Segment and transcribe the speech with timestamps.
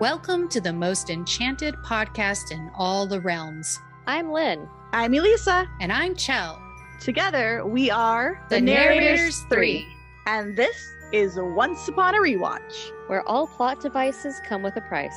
[0.00, 3.78] Welcome to the most enchanted podcast in all the realms.
[4.06, 4.68] I'm Lynn.
[4.92, 5.68] I'm Elisa.
[5.80, 6.62] And I'm Chell.
[7.00, 9.86] Together, we are The Narrators Three.
[10.26, 10.76] And this
[11.12, 12.90] is Once Upon a Rewatch.
[13.08, 15.16] where all plot devices come with a price.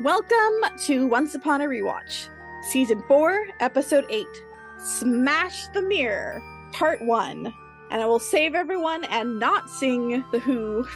[0.00, 2.28] Welcome to Once Upon a Rewatch,
[2.70, 4.26] Season 4, Episode 8
[4.78, 6.42] Smash the Mirror,
[6.72, 7.54] Part 1.
[7.90, 10.86] And I will save everyone and not sing The Who.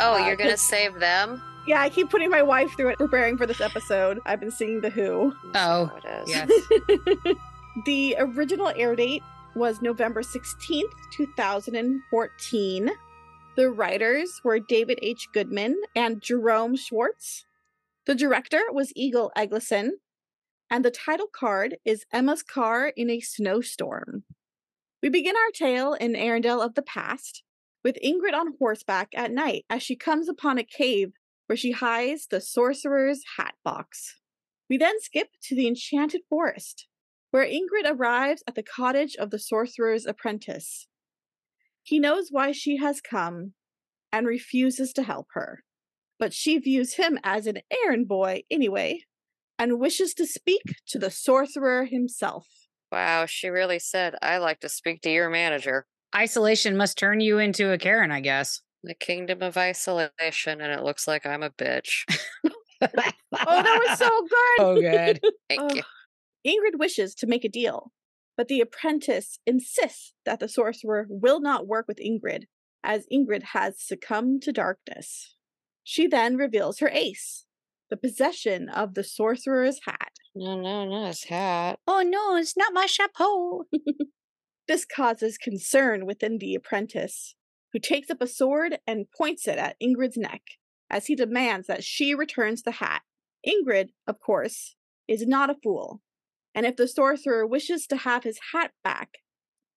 [0.00, 1.40] Oh, Uh, you're going to save them?
[1.66, 4.20] Yeah, I keep putting my wife through it preparing for this episode.
[4.26, 5.32] I've been singing The Who.
[5.54, 6.28] Oh, So it is.
[6.28, 7.36] Yes.
[7.86, 9.22] the original air date
[9.54, 10.82] was November 16th,
[11.12, 12.90] 2014.
[13.56, 15.26] The writers were David H.
[15.32, 17.46] Goodman and Jerome Schwartz.
[18.04, 19.90] The director was Eagle Egilsson.
[20.70, 24.24] And the title card is Emma's Car in a Snowstorm.
[25.02, 27.42] We begin our tale in Arendelle of the past
[27.82, 31.12] with Ingrid on horseback at night as she comes upon a cave
[31.46, 34.20] where she hides the sorcerer's hat box.
[34.68, 36.86] We then skip to the enchanted forest,
[37.30, 40.86] where Ingrid arrives at the cottage of the sorcerer's apprentice.
[41.82, 43.52] He knows why she has come
[44.10, 45.64] and refuses to help her,
[46.18, 49.00] but she views him as an errand boy anyway
[49.58, 52.46] and wishes to speak to the sorcerer himself.
[52.90, 55.86] Wow, she really said, I like to speak to your manager.
[56.14, 58.60] isolation must turn you into a Karen, I guess.
[58.84, 62.04] The kingdom of isolation, and it looks like I'm a bitch.
[62.82, 64.60] Oh, that was so good!
[64.60, 65.20] Oh, good.
[65.48, 65.76] Thank Ugh.
[65.76, 65.82] you.
[66.46, 67.92] Ingrid wishes to make a deal,
[68.36, 72.44] but the apprentice insists that the sorcerer will not work with Ingrid,
[72.82, 75.34] as Ingrid has succumbed to darkness.
[75.82, 77.46] She then reveals her ace,
[77.88, 80.10] the possession of the sorcerer's hat.
[80.34, 81.78] No, no, no, his hat.
[81.86, 83.64] Oh no, it's not my chapeau.
[84.66, 87.34] This causes concern within the apprentice,
[87.74, 90.42] who takes up a sword and points it at Ingrid's neck,
[90.88, 93.02] as he demands that she returns the hat.
[93.46, 94.76] Ingrid, of course,
[95.08, 96.00] is not a fool,
[96.54, 99.18] and if the sorcerer wishes to have his hat back,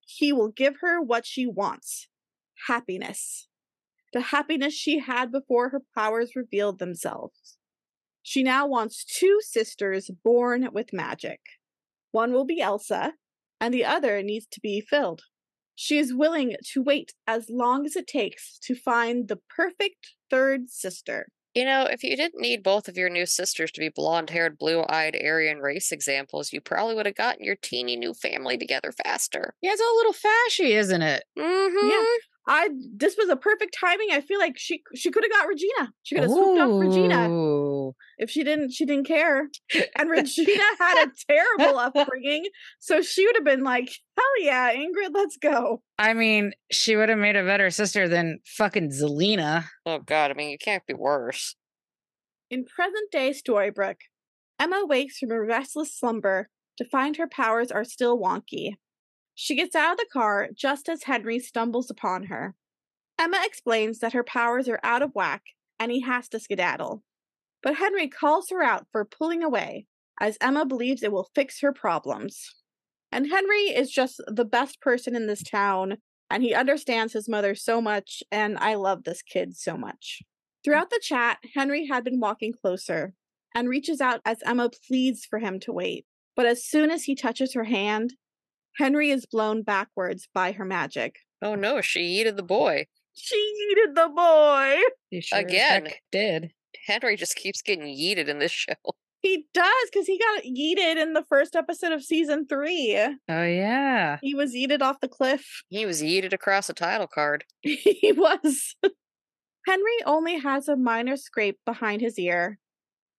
[0.06, 2.08] he will give her what she wants
[2.68, 3.48] happiness.
[4.14, 7.58] The happiness she had before her powers revealed themselves.
[8.22, 11.40] She now wants two sisters born with magic.
[12.12, 13.14] One will be Elsa,
[13.60, 15.24] and the other needs to be filled.
[15.80, 20.72] She is willing to wait as long as it takes to find the perfect third
[20.72, 21.28] sister.
[21.54, 24.58] You know, if you didn't need both of your new sisters to be blonde haired,
[24.58, 28.92] blue eyed Aryan race examples, you probably would have gotten your teeny new family together
[28.92, 29.54] faster.
[29.62, 31.24] Yeah, it's all a little fashy, isn't it?
[31.38, 32.06] Mm-hmm.
[32.48, 34.08] I this was a perfect timing.
[34.12, 35.92] I feel like she she could have got Regina.
[36.04, 39.50] She could have swooped up Regina if she didn't she didn't care.
[39.96, 42.46] And Regina had a terrible upbringing,
[42.80, 47.10] so she would have been like, "Hell yeah, Ingrid, let's go." I mean, she would
[47.10, 49.66] have made a better sister than fucking Zelena.
[49.86, 51.56] Oh, God, I mean, you can't be worse.
[52.50, 54.02] In present day Storybrooke,
[54.60, 58.76] Emma wakes from a restless slumber to find her powers are still wonky.
[59.40, 62.56] She gets out of the car just as Henry stumbles upon her.
[63.20, 65.44] Emma explains that her powers are out of whack
[65.80, 67.04] and he has to skedaddle.
[67.62, 69.86] But Henry calls her out for pulling away,
[70.20, 72.56] as Emma believes it will fix her problems.
[73.12, 75.98] And Henry is just the best person in this town,
[76.32, 80.24] and he understands his mother so much, and I love this kid so much.
[80.24, 80.64] Mm.
[80.64, 83.14] Throughout the chat, Henry had been walking closer
[83.54, 86.08] and reaches out as Emma pleads for him to wait.
[86.36, 88.16] But as soon as he touches her hand,
[88.78, 91.18] Henry is blown backwards by her magic.
[91.42, 92.86] Oh, no, she yeeted the boy.
[93.14, 94.76] She yeeted the boy.
[95.12, 95.90] She sure Again.
[96.12, 96.52] did.
[96.86, 98.76] Henry just keeps getting yeeted in this show.
[99.22, 102.96] He does because he got yeeted in the first episode of season three.
[102.96, 104.20] Oh yeah.
[104.22, 105.64] He was yeeted off the cliff.
[105.70, 107.44] He was yeeted across a title card.
[107.62, 108.76] he was.
[109.66, 112.60] Henry only has a minor scrape behind his ear,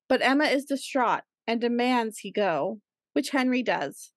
[0.08, 2.80] but Emma is distraught and demands he go,
[3.12, 4.12] which Henry does.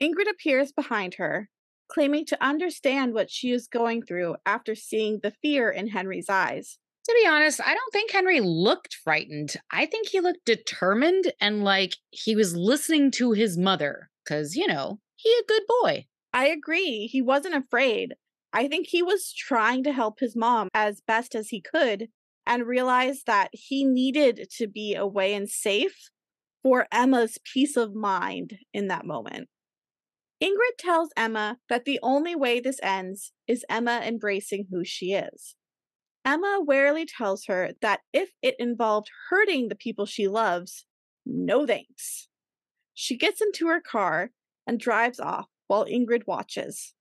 [0.00, 1.48] Ingrid appears behind her,
[1.88, 6.78] claiming to understand what she is going through after seeing the fear in Henry's eyes.
[7.08, 9.56] To be honest, I don't think Henry looked frightened.
[9.70, 14.10] I think he looked determined and like he was listening to his mother.
[14.28, 16.06] Cause, you know, he a good boy.
[16.34, 18.14] I agree, he wasn't afraid.
[18.52, 22.08] I think he was trying to help his mom as best as he could
[22.46, 26.10] and realized that he needed to be away and safe
[26.62, 29.48] for Emma's peace of mind in that moment.
[30.42, 35.56] Ingrid tells Emma that the only way this ends is Emma embracing who she is.
[36.24, 40.84] Emma warily tells her that if it involved hurting the people she loves,
[41.26, 42.28] no thanks.
[42.94, 44.30] She gets into her car
[44.66, 46.94] and drives off while Ingrid watches.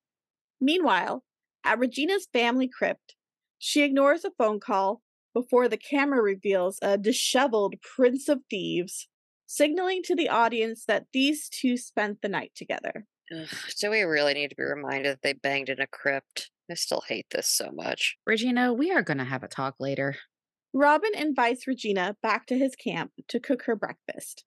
[0.60, 1.24] Meanwhile,
[1.64, 3.16] at Regina's family crypt,
[3.60, 5.02] she ignores a phone call
[5.34, 9.08] before the camera reveals a disheveled prince of thieves,
[9.46, 13.06] signaling to the audience that these two spent the night together.
[13.32, 13.48] Ugh,
[13.80, 16.50] do we really need to be reminded that they banged in a crypt?
[16.70, 18.18] I still hate this so much.
[18.26, 20.16] Regina, we are going to have a talk later.
[20.74, 24.44] Robin invites Regina back to his camp to cook her breakfast,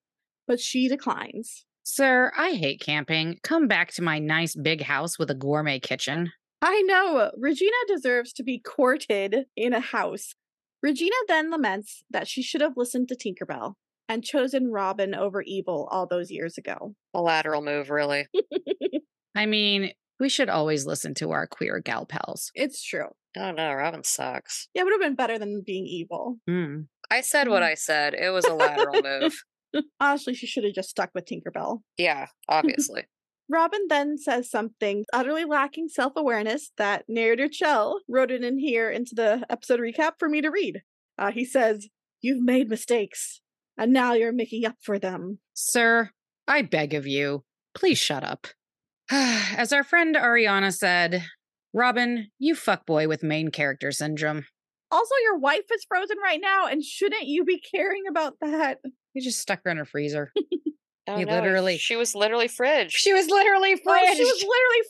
[0.47, 1.65] but she declines.
[1.83, 3.39] Sir, I hate camping.
[3.43, 6.33] Come back to my nice big house with a gourmet kitchen.
[6.63, 10.35] I know, Regina deserves to be courted in a house.
[10.83, 13.75] Regina then laments that she should have listened to Tinkerbell
[14.11, 16.95] and chosen Robin over evil all those years ago.
[17.15, 18.27] A lateral move, really.
[19.37, 22.51] I mean, we should always listen to our queer gal pals.
[22.55, 23.07] It's true.
[23.37, 24.69] Oh no, Robin sucks.
[24.75, 26.37] Yeah, it would have been better than being evil.
[26.49, 26.87] Mm.
[27.11, 27.67] I said what Mm.
[27.67, 28.15] I said.
[28.15, 29.43] It was a lateral move.
[30.01, 31.81] Honestly, she should have just stuck with Tinkerbell.
[31.97, 33.05] Yeah, obviously.
[33.49, 38.91] Robin then says something utterly lacking self awareness that narrator Chell wrote it in here
[38.91, 40.83] into the episode recap for me to read.
[41.19, 41.89] Uh, he says,
[42.21, 43.41] You've made mistakes,
[43.81, 45.39] and now you're making up for them.
[45.55, 46.11] Sir,
[46.47, 47.45] I beg of you,
[47.75, 48.47] please shut up.
[49.11, 51.25] As our friend Ariana said,
[51.73, 54.45] Robin, you fuckboy with main character syndrome.
[54.93, 58.79] Also, your wife is frozen right now, and shouldn't you be caring about that?
[59.15, 60.33] You just stuck her in a freezer.
[61.09, 62.91] Oh, You no, literally- She was literally fridged.
[62.93, 63.81] she was literally fridged.
[63.87, 64.45] Oh, she was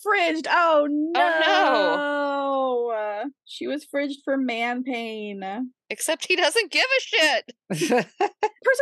[0.05, 0.47] literally fridged.
[0.51, 1.97] Oh, oh no!
[1.99, 2.91] Oh
[3.25, 3.31] no.
[3.45, 5.43] She was fridged for man pain.
[5.89, 7.53] Except he doesn't give a shit.
[7.71, 8.05] Person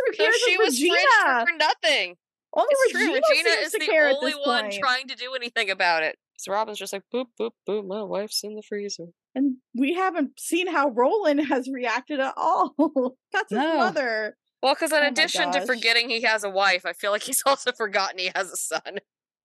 [0.07, 0.95] who So cares she was Regina.
[0.95, 2.15] fridged for nothing.
[2.55, 3.01] Only It's true.
[3.01, 4.73] Regina, Regina seems is the only one point.
[4.79, 6.17] trying to do anything about it.
[6.39, 9.07] So Robin's just like, boop, boop, boop, my wife's in the freezer.
[9.35, 12.73] And we haven't seen how Roland has reacted at all.
[13.33, 13.77] That's his No.
[13.77, 14.35] mother.
[14.61, 17.41] Well, because in Oh addition to forgetting he has a wife, I feel like he's
[17.45, 18.99] also forgotten he has a son.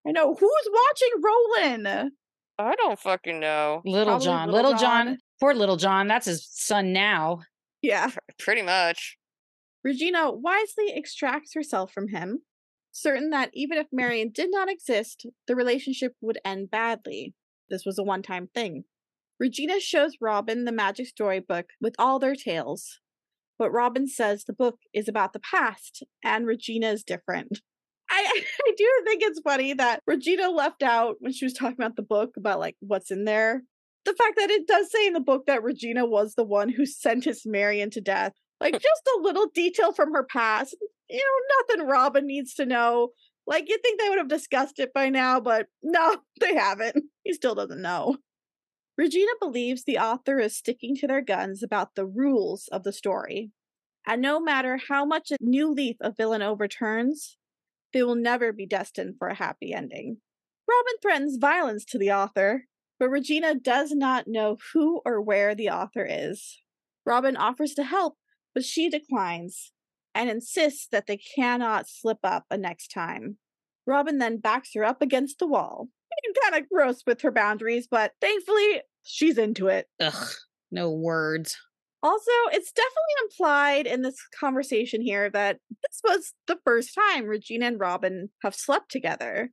[0.06, 0.34] I know.
[0.34, 2.12] Who's watching Roland?
[2.58, 3.82] I don't fucking know.
[3.84, 4.50] Little Probably John.
[4.50, 5.06] Little Little John.
[5.06, 5.18] John.
[5.40, 6.08] Poor Little John.
[6.08, 7.40] That's his son now.
[7.82, 8.10] Yeah.
[8.38, 9.16] Pretty much.
[9.82, 12.40] Regina wisely extracts herself from him,
[12.92, 17.34] certain that even if Marian did not exist, the relationship would end badly.
[17.68, 18.84] This was a one time thing.
[19.38, 23.00] Regina shows Robin the magic storybook with all their tales,
[23.58, 27.60] but Robin says the book is about the past and Regina is different.
[28.10, 31.96] I, I do think it's funny that Regina left out when she was talking about
[31.96, 33.62] the book about like what's in there.
[34.04, 36.84] The fact that it does say in the book that Regina was the one who
[36.84, 40.76] sentenced Marian to death like just a little detail from her past.
[41.08, 43.10] You know, nothing Robin needs to know.
[43.46, 47.04] Like you'd think they would have discussed it by now, but no, they haven't.
[47.24, 48.16] He still doesn't know.
[48.96, 53.50] Regina believes the author is sticking to their guns about the rules of the story.
[54.06, 57.36] And no matter how much a new leaf a villain overturns,
[57.92, 60.18] they will never be destined for a happy ending.
[60.68, 62.64] Robin threatens violence to the author,
[62.98, 66.60] but Regina does not know who or where the author is.
[67.04, 68.16] Robin offers to help,
[68.54, 69.72] but she declines
[70.14, 73.38] and insists that they cannot slip up a next time.
[73.86, 75.88] Robin then backs her up against the wall.
[76.42, 79.86] Kind of gross with her boundaries, but thankfully she's into it.
[80.00, 80.28] Ugh.
[80.70, 81.56] No words.
[82.02, 87.66] Also, it's definitely implied in this conversation here that this was the first time Regina
[87.66, 89.50] and Robin have slept together.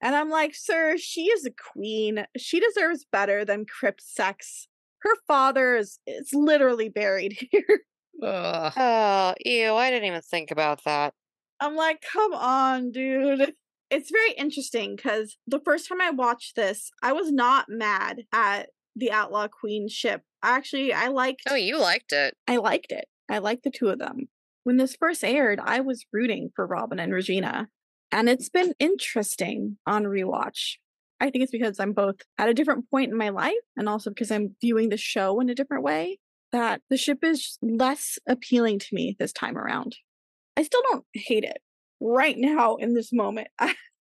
[0.00, 2.24] And I'm like, sir, she is a queen.
[2.36, 4.68] She deserves better than crypt sex.
[5.02, 7.80] Her father is, is literally buried here.
[8.22, 8.72] Ugh.
[8.76, 11.14] Oh, ew, I didn't even think about that.
[11.60, 13.54] I'm like, come on, dude.
[13.90, 18.68] It's very interesting because the first time I watched this, I was not mad at
[18.94, 20.22] the Outlaw Queen ship.
[20.42, 22.34] Actually, I oh, liked Oh, you liked it.
[22.46, 23.06] I liked it.
[23.30, 24.28] I liked the two of them.
[24.64, 27.68] When this first aired, I was rooting for Robin and Regina.
[28.12, 30.76] And it's been interesting on rewatch.
[31.20, 34.10] I think it's because I'm both at a different point in my life and also
[34.10, 36.18] because I'm viewing the show in a different way
[36.52, 39.96] that the ship is less appealing to me this time around.
[40.56, 41.58] I still don't hate it.
[42.00, 43.48] Right now, in this moment,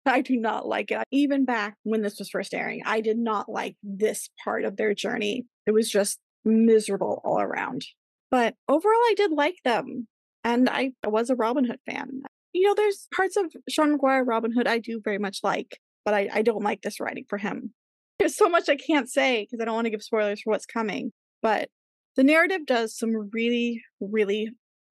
[0.06, 1.04] I, do not like it.
[1.12, 4.94] Even back when this was first airing, I did not like this part of their
[4.94, 5.46] journey.
[5.66, 7.86] It was just miserable all around.
[8.30, 10.08] But overall, I did like them.
[10.44, 12.22] And I, I was a Robin Hood fan.
[12.54, 16.14] You know, there's parts of Sean Maguire Robin Hood I do very much like, but
[16.14, 17.74] I, I don't like this writing for him.
[18.20, 20.66] There's so much I can't say because I don't want to give spoilers for what's
[20.66, 21.12] coming.
[21.42, 21.68] But
[22.16, 24.52] the narrative does some really, really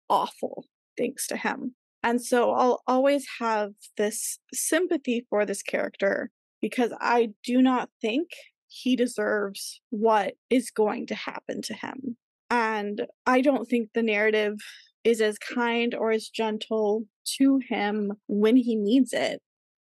[0.10, 0.66] awful
[0.98, 1.74] things to him.
[2.04, 6.32] And so I'll always have this sympathy for this character
[6.62, 8.30] because I do not think
[8.68, 12.18] he deserves what is going to happen to him.
[12.50, 14.58] And I don't think the narrative
[15.04, 17.04] is as kind or as gentle
[17.38, 19.42] to him when he needs it,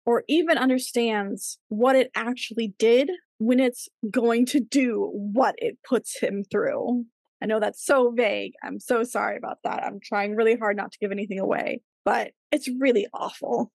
[0.06, 3.10] or even understands what it actually did
[3.40, 7.06] when it's going to do what it puts him through.
[7.42, 8.54] I know that's so vague.
[8.64, 9.84] I'm so sorry about that.
[9.84, 13.72] I'm trying really hard not to give anything away, but it's really awful.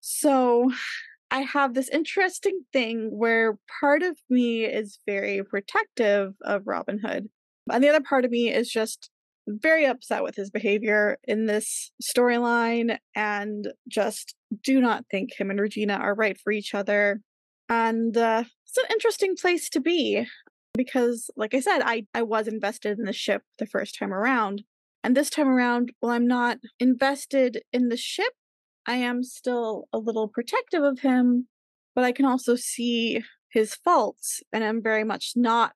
[0.00, 0.70] So
[1.30, 7.28] I have this interesting thing where part of me is very protective of Robin Hood,
[7.70, 9.10] and the other part of me is just
[9.46, 15.60] very upset with his behavior in this storyline and just do not think him and
[15.60, 17.20] Regina are right for each other.
[17.68, 20.26] And uh, it's an interesting place to be
[20.74, 24.62] because, like I said, I, I was invested in the ship the first time around.
[25.04, 28.32] And this time around, while I'm not invested in the ship,
[28.86, 31.48] I am still a little protective of him,
[31.94, 35.72] but I can also see his faults, and I'm very much not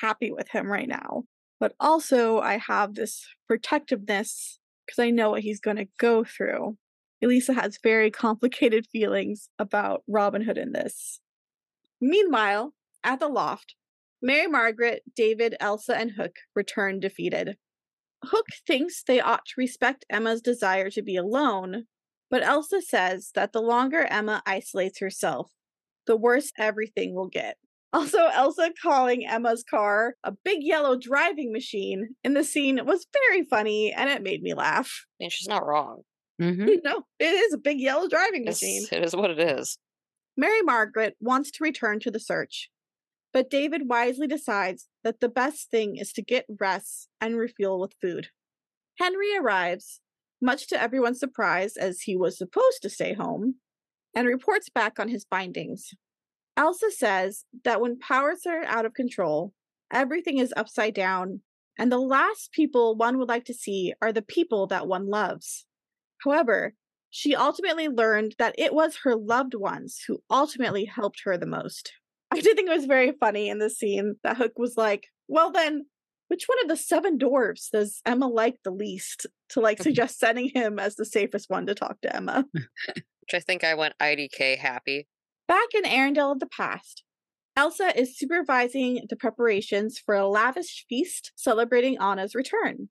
[0.00, 1.24] happy with him right now.
[1.58, 6.76] But also, I have this protectiveness because I know what he's going to go through.
[7.22, 11.20] Elisa has very complicated feelings about Robin Hood in this.
[12.00, 13.76] Meanwhile, at the loft,
[14.24, 17.56] Mary Margaret, David, Elsa, and Hook return defeated.
[18.24, 21.84] Hook thinks they ought to respect Emma's desire to be alone,
[22.30, 25.50] but Elsa says that the longer Emma isolates herself,
[26.06, 27.56] the worse everything will get.
[27.94, 33.44] Also, Elsa calling Emma's car a big yellow driving machine in the scene was very
[33.44, 35.04] funny and it made me laugh.
[35.12, 36.00] I mean, she's not wrong.
[36.40, 38.84] hmm no, it is a big yellow driving It's- machine.
[38.90, 39.78] it is what it is.
[40.36, 42.68] Mary Margaret wants to return to the search,
[43.34, 47.96] but David wisely decides that the best thing is to get rest and refuel with
[48.00, 48.28] food.
[49.00, 50.00] Henry arrives,
[50.40, 53.56] much to everyone's surprise, as he was supposed to stay home,
[54.14, 55.90] and reports back on his findings.
[56.56, 59.52] Elsa says that when powers are out of control,
[59.92, 61.40] everything is upside down,
[61.76, 65.66] and the last people one would like to see are the people that one loves.
[66.22, 66.74] However,
[67.10, 71.92] she ultimately learned that it was her loved ones who ultimately helped her the most.
[72.34, 75.52] I did think it was very funny in the scene that Hook was like, Well,
[75.52, 75.86] then,
[76.28, 79.26] which one of the seven dwarfs does Emma like the least?
[79.50, 79.84] To like mm-hmm.
[79.84, 82.44] suggest sending him as the safest one to talk to Emma.
[82.54, 85.06] Which I think I went IDK happy.
[85.46, 87.04] Back in Arendelle of the past,
[87.56, 92.88] Elsa is supervising the preparations for a lavish feast celebrating Anna's return.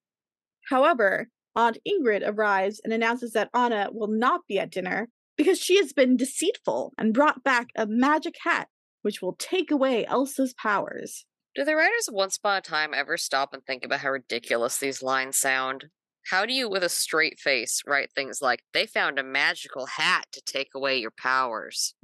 [0.70, 5.78] However, Aunt Ingrid arrives and announces that Anna will not be at dinner because she
[5.78, 8.70] has been deceitful and brought back a magic hat
[9.04, 11.26] which will take away Elsa's powers.
[11.56, 14.80] Do the writers of Once Upon a Time ever stop and think about how ridiculous
[14.80, 15.86] these lines sound?
[16.32, 20.26] How do you, with a straight face, write things like, they found a magical hat
[20.32, 21.94] to take away your powers?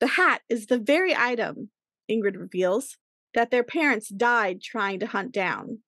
[0.00, 1.70] The hat is the very item,
[2.10, 2.96] Ingrid reveals,
[3.34, 5.80] that their parents died trying to hunt down.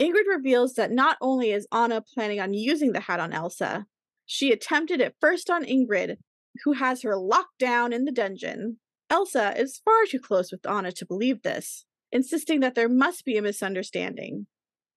[0.00, 3.86] Ingrid reveals that not only is Anna planning on using the hat on Elsa,
[4.24, 6.16] she attempted it first on Ingrid,
[6.64, 8.78] who has her locked down in the dungeon.
[9.10, 13.36] Elsa is far too close with Anna to believe this, insisting that there must be
[13.36, 14.46] a misunderstanding.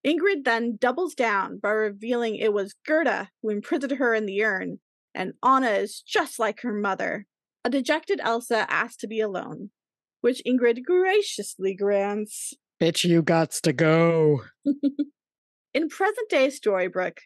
[0.05, 4.79] Ingrid then doubles down by revealing it was Gerda who imprisoned her in the urn,
[5.13, 7.27] and Anna is just like her mother.
[7.65, 9.71] A dejected Elsa asks to be alone,
[10.21, 12.53] which Ingrid graciously grants.
[12.81, 14.43] Bitch, you gots to go.
[15.73, 17.19] In present day Storybrooke,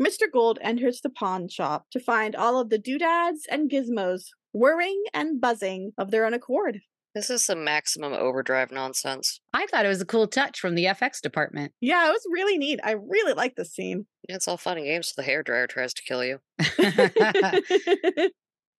[0.00, 0.30] Mr.
[0.32, 5.40] Gold enters the pawn shop to find all of the doodads and gizmos whirring and
[5.40, 6.80] buzzing of their own accord.
[7.14, 9.40] This is some maximum overdrive nonsense.
[9.52, 11.72] I thought it was a cool touch from the FX department.
[11.80, 12.80] Yeah, it was really neat.
[12.82, 14.06] I really like this scene.
[14.28, 16.38] It's all fun and games till the hairdryer tries to kill you.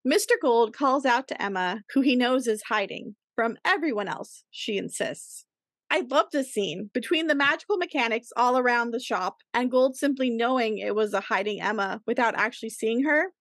[0.08, 0.32] Mr.
[0.42, 5.46] Gold calls out to Emma, who he knows is hiding from everyone else, she insists.
[5.92, 10.30] I love this scene between the magical mechanics all around the shop and Gold simply
[10.30, 13.34] knowing it was a hiding Emma without actually seeing her.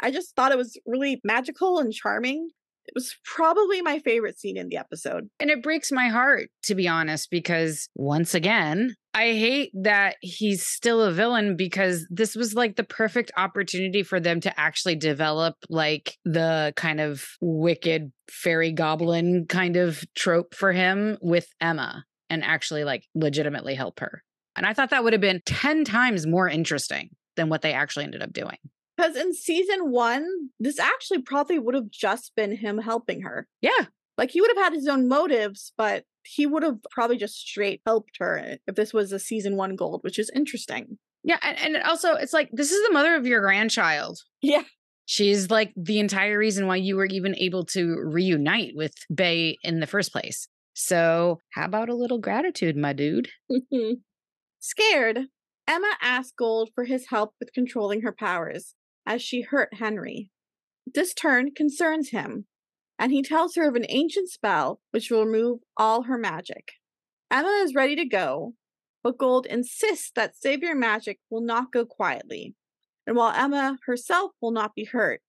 [0.00, 2.48] I just thought it was really magical and charming.
[2.86, 5.28] It was probably my favorite scene in the episode.
[5.38, 10.66] And it breaks my heart, to be honest, because once again, I hate that he's
[10.66, 15.56] still a villain because this was like the perfect opportunity for them to actually develop
[15.68, 22.44] like the kind of wicked fairy goblin kind of trope for him with Emma and
[22.44, 24.22] actually like legitimately help her.
[24.56, 28.04] And I thought that would have been 10 times more interesting than what they actually
[28.04, 28.58] ended up doing.
[29.00, 30.26] Because in season one,
[30.58, 33.46] this actually probably would have just been him helping her.
[33.62, 33.86] Yeah.
[34.18, 37.80] Like he would have had his own motives, but he would have probably just straight
[37.86, 40.98] helped her eh, if this was a season one gold, which is interesting.
[41.24, 41.38] Yeah.
[41.40, 44.18] And, and also, it's like, this is the mother of your grandchild.
[44.42, 44.64] Yeah.
[45.06, 49.80] She's like the entire reason why you were even able to reunite with Bae in
[49.80, 50.46] the first place.
[50.74, 53.28] So, how about a little gratitude, my dude?
[53.50, 53.94] Mm-hmm.
[54.60, 55.20] Scared,
[55.66, 58.74] Emma asks Gold for his help with controlling her powers
[59.06, 60.30] as she hurt Henry.
[60.86, 62.46] This turn concerns him,
[62.98, 66.72] and he tells her of an ancient spell which will remove all her magic.
[67.30, 68.54] Emma is ready to go,
[69.02, 72.54] but Gold insists that savior magic will not go quietly.
[73.06, 75.22] And while Emma herself will not be hurt,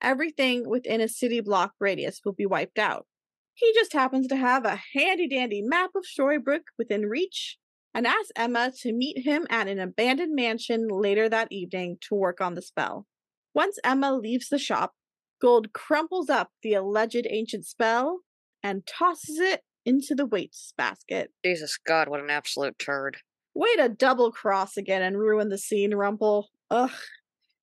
[0.00, 3.06] everything within a city block radius will be wiped out.
[3.54, 7.58] He just happens to have a handy dandy map of Storybrooke within reach
[7.92, 12.40] and asks Emma to meet him at an abandoned mansion later that evening to work
[12.40, 13.06] on the spell.
[13.54, 14.94] Once Emma leaves the shop,
[15.40, 18.20] Gold crumples up the alleged ancient spell
[18.62, 21.30] and tosses it into the waste basket.
[21.44, 23.18] Jesus God, what an absolute turd.
[23.54, 26.48] Way to double cross again and ruin the scene, Rumple.
[26.70, 26.90] Ugh.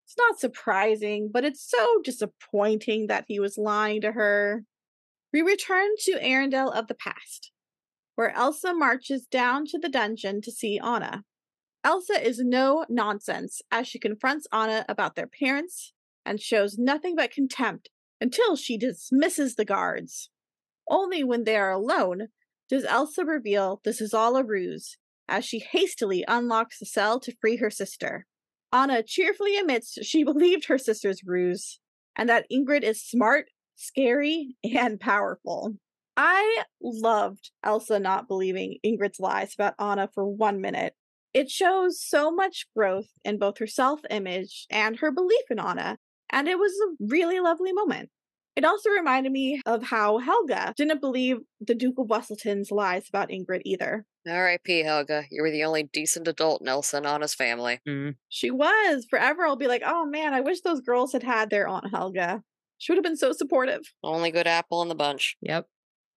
[0.05, 4.63] It's not surprising, but it's so disappointing that he was lying to her.
[5.33, 7.51] We return to Arendelle of the past,
[8.15, 11.23] where Elsa marches down to the dungeon to see Anna.
[11.85, 15.93] Elsa is no nonsense as she confronts Anna about their parents
[16.25, 20.31] and shows nothing but contempt until she dismisses the guards.
[20.89, 22.29] Only when they are alone
[22.67, 24.97] does Elsa reveal this is all a ruse,
[25.29, 28.25] as she hastily unlocks the cell to free her sister.
[28.73, 31.79] Anna cheerfully admits she believed her sister's ruse
[32.15, 35.75] and that Ingrid is smart, scary, and powerful.
[36.17, 40.95] I loved Elsa not believing Ingrid's lies about Anna for one minute.
[41.35, 45.97] It shows so much growth in both her self image and her belief in Anna,
[46.29, 48.09] and it was a really lovely moment.
[48.55, 53.31] It also reminded me of how Helga didn't believe the Duke of Weselton's lies about
[53.31, 54.05] Ingrid either.
[54.25, 54.83] R.I.P.
[54.83, 55.25] Helga.
[55.29, 57.81] You were the only decent adult Nelson on his family.
[57.85, 58.15] Mm.
[58.29, 59.05] She was.
[59.09, 62.43] Forever, I'll be like, oh man, I wish those girls had had their Aunt Helga.
[62.77, 63.81] She would have been so supportive.
[64.01, 65.35] Only good apple in the bunch.
[65.41, 65.67] Yep.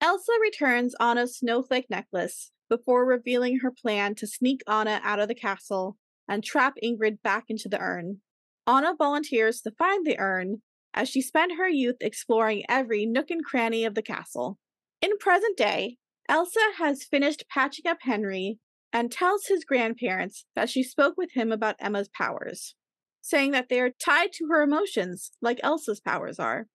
[0.01, 5.35] Elsa returns Anna's snowflake necklace before revealing her plan to sneak Anna out of the
[5.35, 5.97] castle
[6.29, 8.19] and trap Ingrid back into the urn.
[8.67, 10.63] Anna volunteers to find the urn
[10.95, 14.59] as she spent her youth exploring every nook and cranny of the castle.
[15.01, 15.97] In present day,
[16.29, 18.59] Elsa has finished patching up Henry
[18.93, 22.75] and tells his grandparents that she spoke with him about Emma's powers,
[23.23, 26.67] saying that they are tied to her emotions like Elsa's powers are.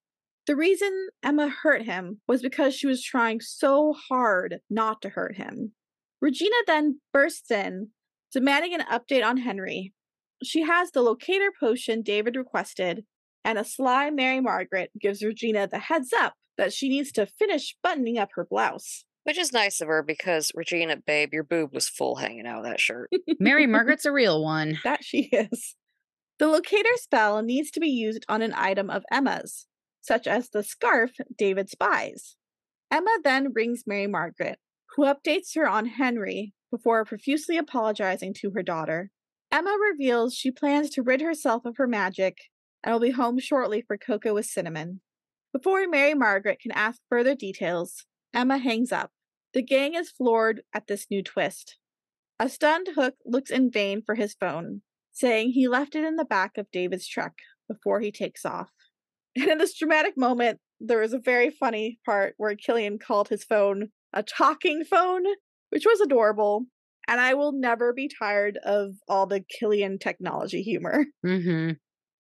[0.46, 5.38] The reason Emma hurt him was because she was trying so hard not to hurt
[5.38, 5.74] him.
[6.24, 7.90] Regina then bursts in,
[8.32, 9.92] demanding an update on Henry.
[10.42, 13.04] She has the locator potion David requested,
[13.44, 17.76] and a sly Mary Margaret gives Regina the heads up that she needs to finish
[17.84, 19.04] buttoning up her blouse.
[19.26, 22.64] Which is nice of her because, Regina, babe, your boob was full hanging out of
[22.64, 23.10] that shirt.
[23.38, 24.80] Mary Margaret's a real one.
[24.86, 25.76] That she is.
[26.40, 29.66] The locator spell needs to be used on an item of Emma's,
[30.00, 32.38] such as the scarf David spies.
[32.90, 34.58] Emma then rings Mary Margaret,
[34.96, 39.12] who updates her on Henry before profusely apologizing to her daughter.
[39.52, 42.38] Emma reveals she plans to rid herself of her magic
[42.84, 45.02] and will be home shortly for cocoa with cinnamon.
[45.52, 49.12] Before Mary Margaret can ask further details, Emma hangs up.
[49.54, 51.78] The gang is floored at this new twist.
[52.40, 56.26] A stunned Hook looks in vain for his phone, saying he left it in the
[56.26, 57.34] back of David's truck
[57.68, 58.72] before he takes off.
[59.36, 63.44] And in this dramatic moment, there was a very funny part where Killian called his
[63.44, 65.24] phone a talking phone,
[65.70, 66.66] which was adorable.
[67.08, 71.06] And I will never be tired of all the Killian technology humor.
[71.26, 71.74] Mm-hmm.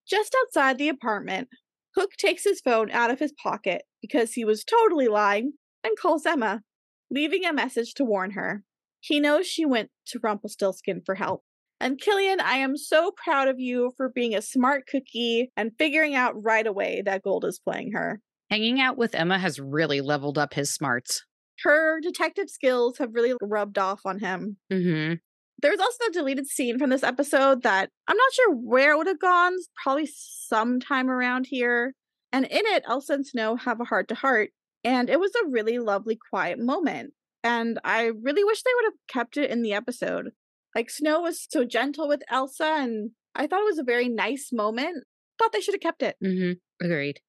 [0.07, 1.47] Just outside the apartment,
[1.95, 5.53] Hook takes his phone out of his pocket because he was totally lying
[5.83, 6.61] and calls Emma,
[7.09, 8.63] leaving a message to warn her.
[8.99, 11.43] He knows she went to Rumpelstiltskin for help.
[11.79, 16.15] And Killian, I am so proud of you for being a smart cookie and figuring
[16.15, 18.21] out right away that Gold is playing her.
[18.49, 21.23] Hanging out with Emma has really leveled up his smarts.
[21.61, 24.57] Her detective skills have really rubbed off on him.
[24.71, 25.15] Mm-hmm.
[25.61, 29.07] There's also a deleted scene from this episode that I'm not sure where it would
[29.07, 31.93] have gone, probably sometime around here.
[32.33, 34.49] And in it, Elsa and Snow have a heart to heart.
[34.83, 37.13] And it was a really lovely, quiet moment.
[37.43, 40.31] And I really wish they would have kept it in the episode.
[40.75, 44.49] Like, Snow was so gentle with Elsa, and I thought it was a very nice
[44.51, 45.05] moment.
[45.37, 46.15] Thought they should have kept it.
[46.23, 46.85] Mm-hmm.
[46.85, 47.19] Agreed.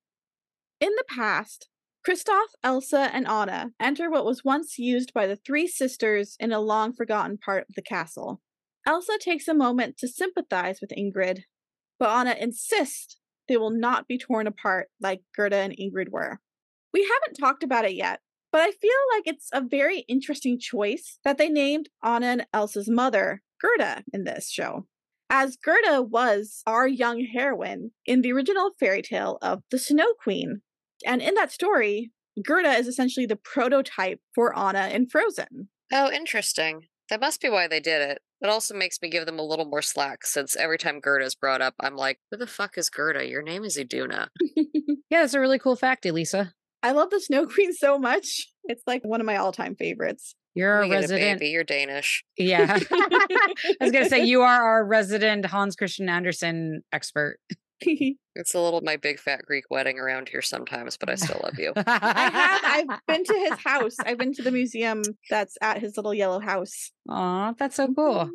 [0.80, 1.68] In the past,
[2.06, 6.60] Kristoff, Elsa, and Anna enter what was once used by the three sisters in a
[6.60, 8.42] long forgotten part of the castle.
[8.86, 11.44] Elsa takes a moment to sympathize with Ingrid,
[11.98, 13.16] but Anna insists
[13.48, 16.40] they will not be torn apart like Gerda and Ingrid were.
[16.92, 18.20] We haven't talked about it yet,
[18.52, 22.88] but I feel like it's a very interesting choice that they named Anna and Elsa's
[22.88, 24.86] mother, Gerda, in this show.
[25.30, 30.60] As Gerda was our young heroine in the original fairy tale of the Snow Queen.
[31.04, 32.10] And in that story,
[32.42, 35.68] Gerda is essentially the prototype for Anna in Frozen.
[35.92, 36.82] Oh, interesting.
[37.10, 38.18] That must be why they did it.
[38.40, 41.34] It also makes me give them a little more slack since every time Gerda is
[41.34, 43.26] brought up, I'm like, who the fuck is Gerda?
[43.28, 44.28] Your name is Iduna.
[45.10, 46.54] Yeah, that's a really cool fact, Elisa.
[46.82, 48.48] I love the Snow Queen so much.
[48.64, 50.34] It's like one of my all time favorites.
[50.54, 51.38] You're a We get resident.
[51.40, 51.50] baby.
[51.50, 52.24] You're Danish.
[52.36, 52.78] Yeah.
[52.90, 57.38] I was gonna say you are our resident Hans Christian Andersen expert.
[58.36, 61.56] It's a little my big fat Greek wedding around here sometimes, but I still love
[61.56, 61.72] you.
[61.76, 62.88] I have.
[62.90, 63.94] I've been to his house.
[64.04, 66.90] I've been to the museum that's at his little yellow house.
[67.08, 68.14] Aw, that's so cool.
[68.24, 68.30] Mm-hmm.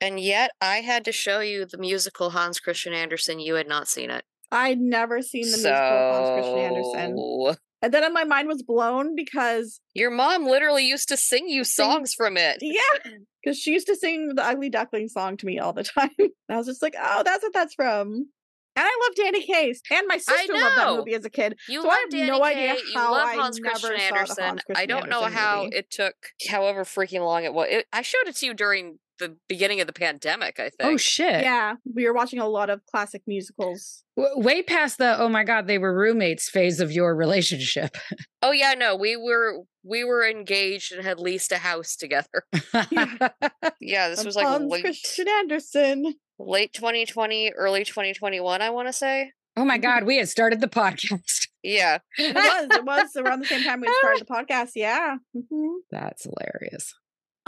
[0.00, 3.38] And yet, I had to show you the musical Hans Christian Andersen.
[3.38, 4.24] You had not seen it.
[4.50, 7.56] I'd never seen the musical Hans Christian Andersen.
[7.82, 11.84] And then my mind was blown because, your mom literally used to sing you Sing-
[11.86, 12.58] songs from it.
[12.62, 13.12] yeah,
[13.44, 16.10] because she used to sing the Ugly Duckling song to me all the time.
[16.18, 18.28] And I was just like, oh, that's what that's from.
[18.76, 19.74] And I love Danny Kaye.
[19.90, 21.58] And my sister loved that movie as a kid.
[21.68, 23.70] You So I love have Danny no idea Kaye, you how love I Hans never
[23.70, 24.44] Christian saw the Andersen.
[24.44, 25.76] Hans I don't know how movie.
[25.76, 26.14] it took
[26.48, 27.68] however freaking long it was.
[27.70, 30.92] It, I showed it to you during the beginning of the pandemic, I oh, think.
[30.92, 31.42] Oh shit.
[31.42, 34.04] Yeah, we were watching a lot of classic musicals.
[34.16, 37.96] W- way past the oh my god, they were roommates phase of your relationship.
[38.42, 42.44] Oh yeah, no, we were we were engaged and had leased a house together.
[43.80, 46.14] Yeah, this was like Hans late, Christian Andersen.
[46.38, 49.32] Late 2020, early 2021, I want to say.
[49.56, 51.48] oh my god, we had started the podcast.
[51.62, 51.98] Yeah.
[52.18, 52.68] It was.
[52.70, 54.70] It was around the same time we started the podcast.
[54.74, 55.16] Yeah.
[55.36, 55.76] Mhm.
[55.90, 56.94] That's hilarious.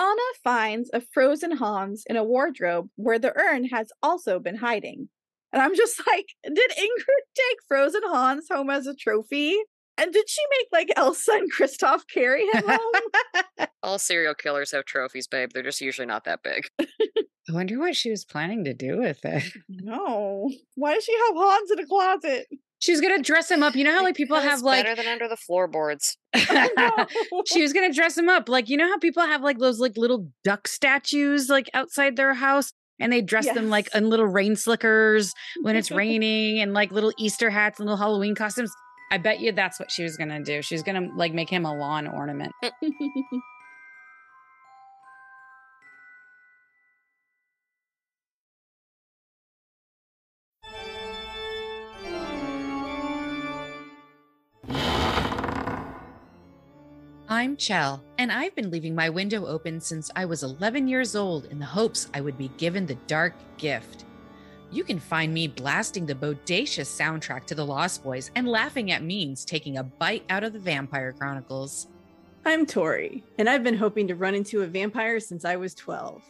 [0.01, 5.09] Anna finds a frozen Hans in a wardrobe where the urn has also been hiding.
[5.53, 9.57] And I'm just like, did Ingrid take frozen Hans home as a trophy?
[9.99, 13.67] And did she make like Elsa and Kristoff carry him home?
[13.83, 15.51] All serial killers have trophies, babe.
[15.53, 16.69] They're just usually not that big.
[16.81, 19.43] I wonder what she was planning to do with it.
[19.69, 20.51] no.
[20.77, 22.47] Why does she have Hans in a closet?
[22.81, 23.75] She's gonna dress him up.
[23.75, 26.17] You know how like people Because have like better than under the floorboards.
[27.47, 28.49] She was gonna dress him up.
[28.49, 32.35] Like, you know how people have like those like little duck statues like outside their
[32.35, 34.01] house and they dress them like Yes.
[34.03, 35.33] in little rain slickers
[35.63, 38.73] when it's raining and like little Easter hats and little Halloween costumes.
[39.11, 40.61] I bet you that's what she was gonna do.
[40.61, 42.53] She was gonna like make him a lawn ornament.
[57.31, 61.44] I'm Chell, and I've been leaving my window open since I was 11 years old
[61.47, 64.05] in the hopes I would be given the dark gift.
[64.71, 69.03] You can find me blasting the bodacious soundtrack to The Lost Boys and laughing at
[69.03, 71.87] memes taking a bite out of the Vampire Chronicles.
[72.45, 76.23] I'm Tori, and I've been hoping to run into a vampire since I was 12.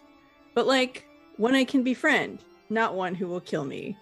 [0.55, 1.05] But like,
[1.37, 3.96] one I can befriend, not one who will kill me.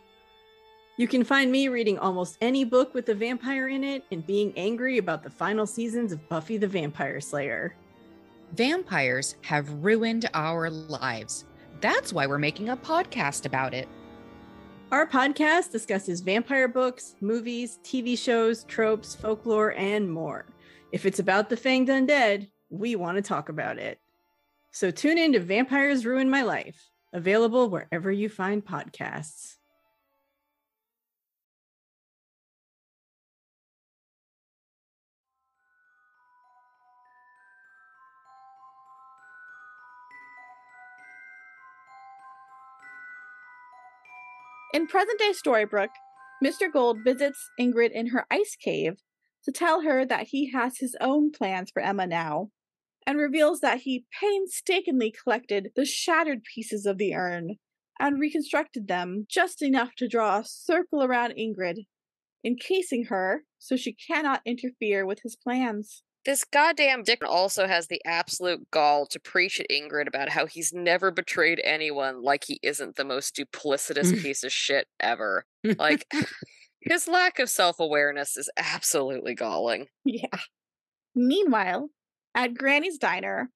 [0.99, 4.53] You can find me reading almost any book with a vampire in it and being
[4.57, 7.75] angry about the final seasons of Buffy the Vampire Slayer.
[8.53, 11.46] Vampires have ruined our lives.
[11.81, 13.88] That's why we're making a podcast about it.
[14.92, 20.46] Our podcast discusses vampire books, movies, TV shows, tropes, folklore, and more.
[20.92, 23.99] If it's about the Fanged Undead, we want to talk about it.
[24.70, 29.57] So tune in to Vampires Ruin My Life, available wherever you find podcasts.
[44.76, 45.96] In present day Storybrooke,
[46.44, 46.70] Mr.
[46.70, 48.98] Gold visits Ingrid in her ice cave
[49.44, 52.50] to tell her that he has his own plans for Emma now,
[53.06, 57.56] and reveals that he painstakingly collected the shattered pieces of the urn
[57.98, 61.86] and reconstructed them just enough to draw a circle around Ingrid,
[62.44, 66.02] encasing her so she cannot interfere with his plans.
[66.26, 70.72] This goddamn dick also has the absolute gall to preach at Ingrid about how he's
[70.72, 75.46] never betrayed anyone like he isn't the most duplicitous piece of shit ever.
[75.78, 76.04] Like,
[76.80, 79.86] his lack of self awareness is absolutely galling.
[80.04, 80.26] Yeah.
[81.14, 81.90] Meanwhile,
[82.34, 83.48] at Granny's diner,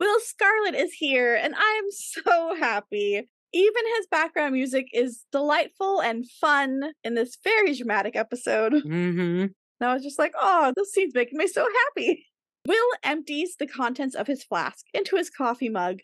[0.00, 3.28] Will Scarlet is here, and I'm so happy.
[3.54, 8.72] Even his background music is delightful and fun in this very dramatic episode.
[8.72, 9.46] Mm-hmm.
[9.80, 12.26] And I was just like, oh, this scene's making me so happy.
[12.66, 15.98] Will empties the contents of his flask into his coffee mug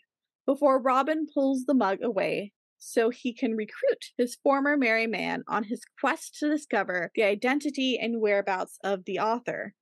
[0.45, 5.65] before Robin pulls the mug away so he can recruit his former merry man on
[5.65, 9.73] his quest to discover the identity and whereabouts of the author.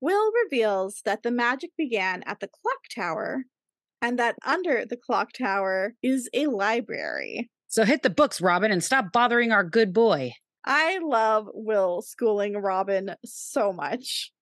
[0.00, 3.44] Will reveals that the magic began at the clock tower
[4.02, 7.50] and that under the clock tower is a library.
[7.68, 10.34] So hit the books, Robin, and stop bothering our good boy.
[10.64, 14.32] I love Will schooling Robin so much.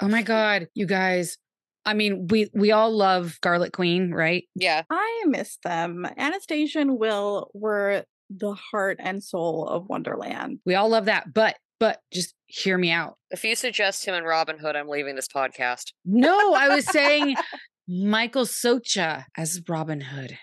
[0.00, 1.38] Oh my god, you guys.
[1.84, 4.44] I mean, we we all love Scarlet Queen, right?
[4.54, 4.82] Yeah.
[4.90, 6.06] I miss them.
[6.16, 10.58] Anastasia and Will were the heart and soul of Wonderland.
[10.66, 11.32] We all love that.
[11.32, 13.16] But but just hear me out.
[13.30, 15.92] If you suggest him and Robin Hood, I'm leaving this podcast.
[16.04, 17.36] No, I was saying
[17.88, 20.36] Michael Socha as Robin Hood.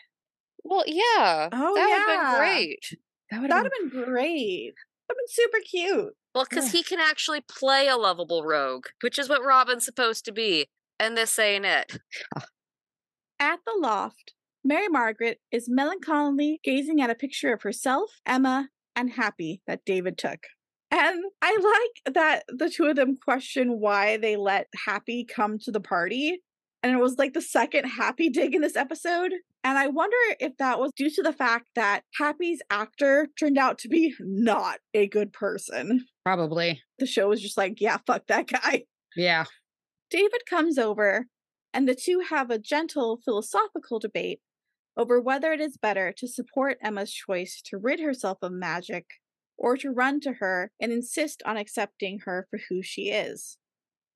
[0.63, 1.49] Well, yeah.
[1.51, 2.31] Oh, that would have yeah.
[2.31, 2.99] been great.
[3.31, 4.75] That would That'd have been great.
[5.07, 6.13] Been super cute.
[6.33, 10.31] Well, because he can actually play a lovable rogue, which is what Robin's supposed to
[10.31, 10.67] be.
[10.99, 11.97] And this ain't it.
[13.39, 19.11] At the loft, Mary Margaret is melancholy gazing at a picture of herself, Emma, and
[19.11, 20.39] Happy that David took.
[20.89, 25.71] And I like that the two of them question why they let Happy come to
[25.71, 26.41] the party.
[26.83, 29.31] And it was like the second Happy dig in this episode.
[29.63, 33.77] And I wonder if that was due to the fact that Happy's actor turned out
[33.79, 36.05] to be not a good person.
[36.25, 36.81] probably.
[36.99, 38.83] The show was just like, yeah, fuck that guy.
[39.15, 39.45] Yeah.
[40.09, 41.27] David comes over,
[41.73, 44.41] and the two have a gentle philosophical debate
[44.95, 49.05] over whether it is better to support Emma's choice to rid herself of magic
[49.57, 53.57] or to run to her and insist on accepting her for who she is.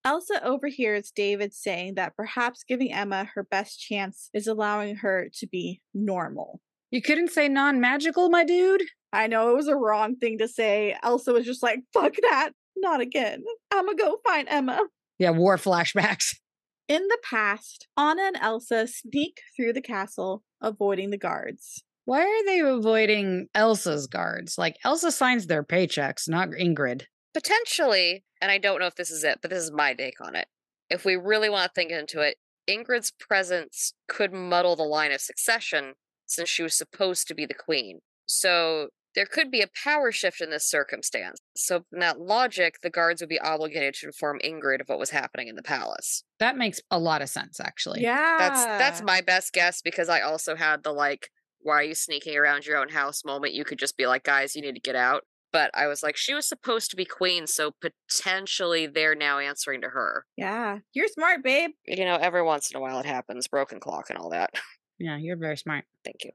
[0.07, 5.47] Elsa overhears David saying that perhaps giving Emma her best chance is allowing her to
[5.47, 6.61] be normal.
[6.91, 8.83] You couldn't say non magical, my dude?
[9.11, 10.95] I know it was a wrong thing to say.
[11.03, 13.43] Elsa was just like, fuck that, not again.
[13.69, 14.79] I'm gonna go find Emma.
[15.19, 16.37] Yeah, war flashbacks.
[16.87, 21.83] In the past, Anna and Elsa sneak through the castle, avoiding the guards.
[22.05, 24.57] Why are they avoiding Elsa's guards?
[24.57, 27.01] Like, Elsa signs their paychecks, not Ingrid.
[27.33, 30.35] Potentially, and I don't know if this is it, but this is my take on
[30.35, 30.47] it.
[30.89, 32.37] If we really want to think into it,
[32.69, 35.93] Ingrid's presence could muddle the line of succession
[36.25, 37.99] since she was supposed to be the queen.
[38.25, 41.39] So there could be a power shift in this circumstance.
[41.55, 45.09] So, in that logic, the guards would be obligated to inform Ingrid of what was
[45.09, 46.23] happening in the palace.
[46.39, 48.03] That makes a lot of sense, actually.
[48.03, 48.35] Yeah.
[48.37, 51.29] That's that's my best guess because I also had the like,
[51.61, 53.55] why are you sneaking around your own house moment?
[53.55, 55.23] You could just be like, guys, you need to get out.
[55.53, 59.81] But I was like, she was supposed to be queen, so potentially they're now answering
[59.81, 60.25] to her.
[60.35, 60.79] Yeah.
[60.93, 61.71] You're smart, babe.
[61.85, 64.51] You know, every once in a while it happens, broken clock and all that.
[64.99, 65.85] Yeah, you're very smart.
[66.03, 66.31] Thank you.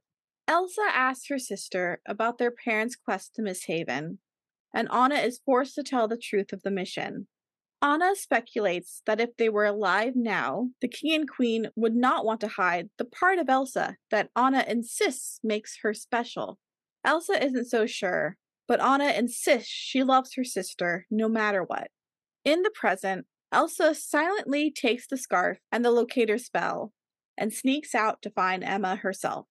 [0.48, 4.18] Elsa asks her sister about their parents' quest to Misthaven,
[4.74, 7.26] and Anna is forced to tell the truth of the mission.
[7.80, 12.40] Anna speculates that if they were alive now, the king and queen would not want
[12.42, 16.58] to hide the part of Elsa that Anna insists makes her special.
[17.04, 18.36] Elsa isn't so sure,
[18.68, 21.88] but Anna insists she loves her sister no matter what.
[22.44, 26.92] In the present, Elsa silently takes the scarf and the locator spell
[27.36, 29.46] and sneaks out to find Emma herself.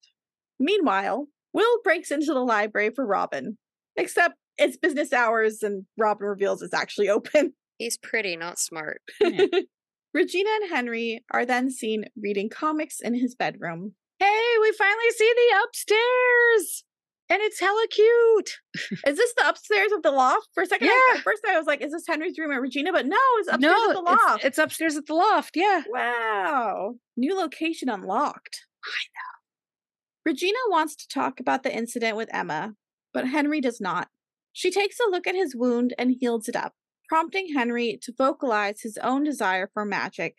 [0.59, 3.57] Meanwhile, Will breaks into the library for Robin,
[3.95, 7.53] except it's business hours and Robin reveals it's actually open.
[7.77, 9.01] He's pretty, not smart.
[9.19, 9.45] Yeah.
[10.13, 13.93] Regina and Henry are then seen reading comics in his bedroom.
[14.19, 16.83] Hey, we finally see the upstairs.
[17.31, 18.59] And it's hella cute.
[19.07, 20.49] Is this the upstairs of the loft?
[20.53, 21.17] For a second, I- Yeah.
[21.19, 22.91] at first I was like, is this Henry's room or Regina?
[22.91, 24.43] But no, it's upstairs no, at the it's- loft.
[24.45, 25.55] It's, upstairs at the loft.
[25.55, 25.83] Yeah.
[25.87, 26.95] Wow.
[27.15, 28.65] New location unlocked.
[28.85, 30.29] I know.
[30.31, 32.73] Regina wants to talk about the incident with Emma,
[33.13, 34.09] but Henry does not.
[34.53, 36.73] She takes a look at his wound and heals it up,
[37.07, 40.35] prompting Henry to vocalize his own desire for magic,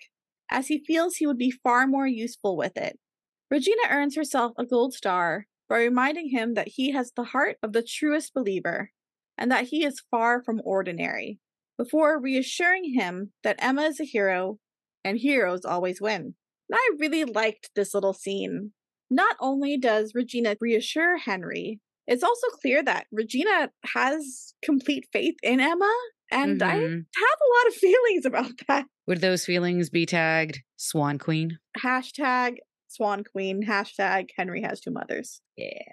[0.51, 2.99] as he feels he would be far more useful with it.
[3.51, 7.73] Regina earns herself a gold star by reminding him that he has the heart of
[7.73, 8.91] the truest believer
[9.39, 11.41] and that he is far from ordinary,
[11.79, 14.59] before reassuring him that Emma is a hero
[15.03, 16.35] and heroes always win.
[16.69, 18.73] And I really liked this little scene.
[19.11, 25.59] Not only does Regina reassure Henry, it's also clear that Regina has complete faith in
[25.59, 25.95] Emma,
[26.31, 26.97] and I mm-hmm.
[26.97, 28.85] have a lot of feelings about that.
[29.07, 31.57] Would those feelings be tagged Swan Queen?
[31.79, 32.57] Hashtag
[32.93, 35.41] Swan Queen, hashtag Henry has two mothers.
[35.57, 35.93] Yeah.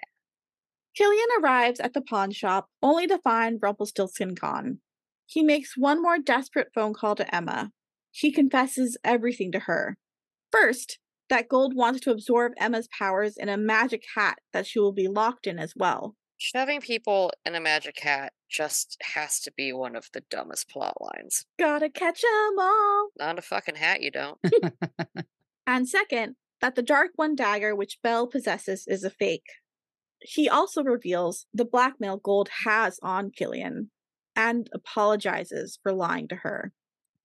[0.96, 4.78] Killian arrives at the pawn shop only to find Rumpelstiltskin gone.
[5.26, 7.70] He makes one more desperate phone call to Emma.
[8.10, 9.96] He confesses everything to her.
[10.50, 14.92] First, that Gold wants to absorb Emma's powers in a magic hat that she will
[14.92, 16.16] be locked in as well.
[16.36, 20.96] Shoving people in a magic hat just has to be one of the dumbest plot
[21.00, 21.46] lines.
[21.58, 23.10] Gotta catch 'em all.
[23.18, 24.38] Not a fucking hat, you don't.
[25.66, 29.46] And second, that the Dark One dagger which Belle possesses is a fake.
[30.20, 33.90] He also reveals the blackmail Gold has on Killian
[34.36, 36.72] and apologizes for lying to her.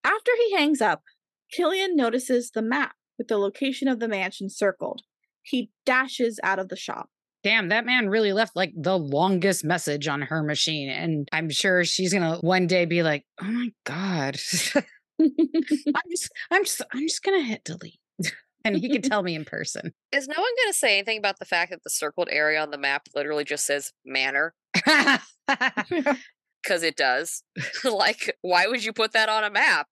[0.04, 1.04] After he hangs up,
[1.52, 5.02] Killian notices the map with the location of the mansion circled.
[5.44, 7.10] He dashes out of the shop.
[7.44, 10.90] Damn, that man really left like the longest message on her machine.
[10.90, 14.40] And I'm sure she's gonna one day be like, oh my God.
[15.22, 18.00] I'm just I'm just I'm just gonna hit delete.
[18.66, 19.94] and he could tell me in person.
[20.12, 22.72] Is no one going to say anything about the fact that the circled area on
[22.72, 24.54] the map literally just says manor?
[26.64, 27.44] Because it does.
[27.84, 29.86] like, why would you put that on a map?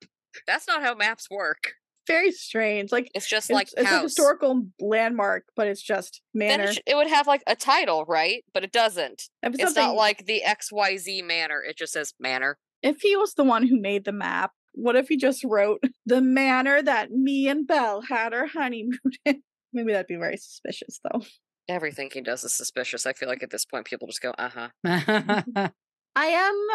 [0.47, 1.73] That's not how maps work.
[2.07, 2.91] very strange.
[2.91, 6.63] Like It's just it's, like it's a historical landmark, but it's just Then manor.
[6.71, 8.43] it, sh- it would have like a title, right?
[8.55, 9.29] But it doesn't.
[9.43, 11.61] if, It's not like the XYZ manor.
[11.61, 12.57] It just says manor.
[12.81, 16.21] if he was the one who made the map, what if he just wrote the
[16.21, 19.41] manner that me and Belle had our honeymoon in?
[19.71, 21.21] Maybe that'd be very suspicious, though.
[21.67, 23.05] Everything he does is suspicious.
[23.05, 24.69] I feel like at this point people just go, uh huh.
[26.15, 26.67] I am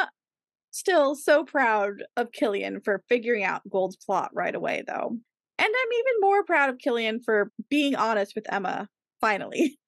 [0.70, 5.16] still so proud of Killian for figuring out Gold's plot right away, though.
[5.58, 8.88] And I'm even more proud of Killian for being honest with Emma,
[9.20, 9.78] finally.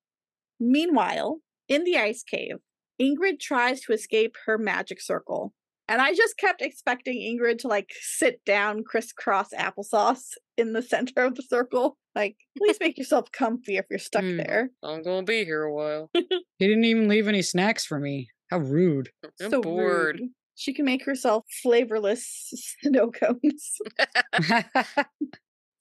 [0.61, 2.57] Meanwhile, in the ice cave,
[3.01, 5.55] Ingrid tries to escape her magic circle.
[5.91, 10.23] And I just kept expecting Ingrid to like sit down crisscross applesauce
[10.57, 11.99] in the center of the circle.
[12.15, 14.37] Like, please make yourself comfy if you're stuck Mm.
[14.39, 14.71] there.
[14.85, 16.11] I'm gonna be here a while.
[16.15, 16.25] he
[16.61, 18.29] didn't even leave any snacks for me.
[18.51, 19.11] How rude.
[19.43, 20.21] I'm so bored.
[20.21, 20.31] rude.
[20.55, 23.79] She can make herself flavorless snow cones.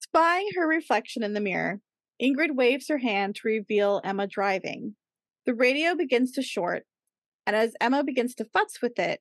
[0.01, 1.81] Spying her reflection in the mirror,
[2.21, 4.95] Ingrid waves her hand to reveal Emma driving.
[5.45, 6.83] The radio begins to short,
[7.45, 9.19] and as Emma begins to futz with it,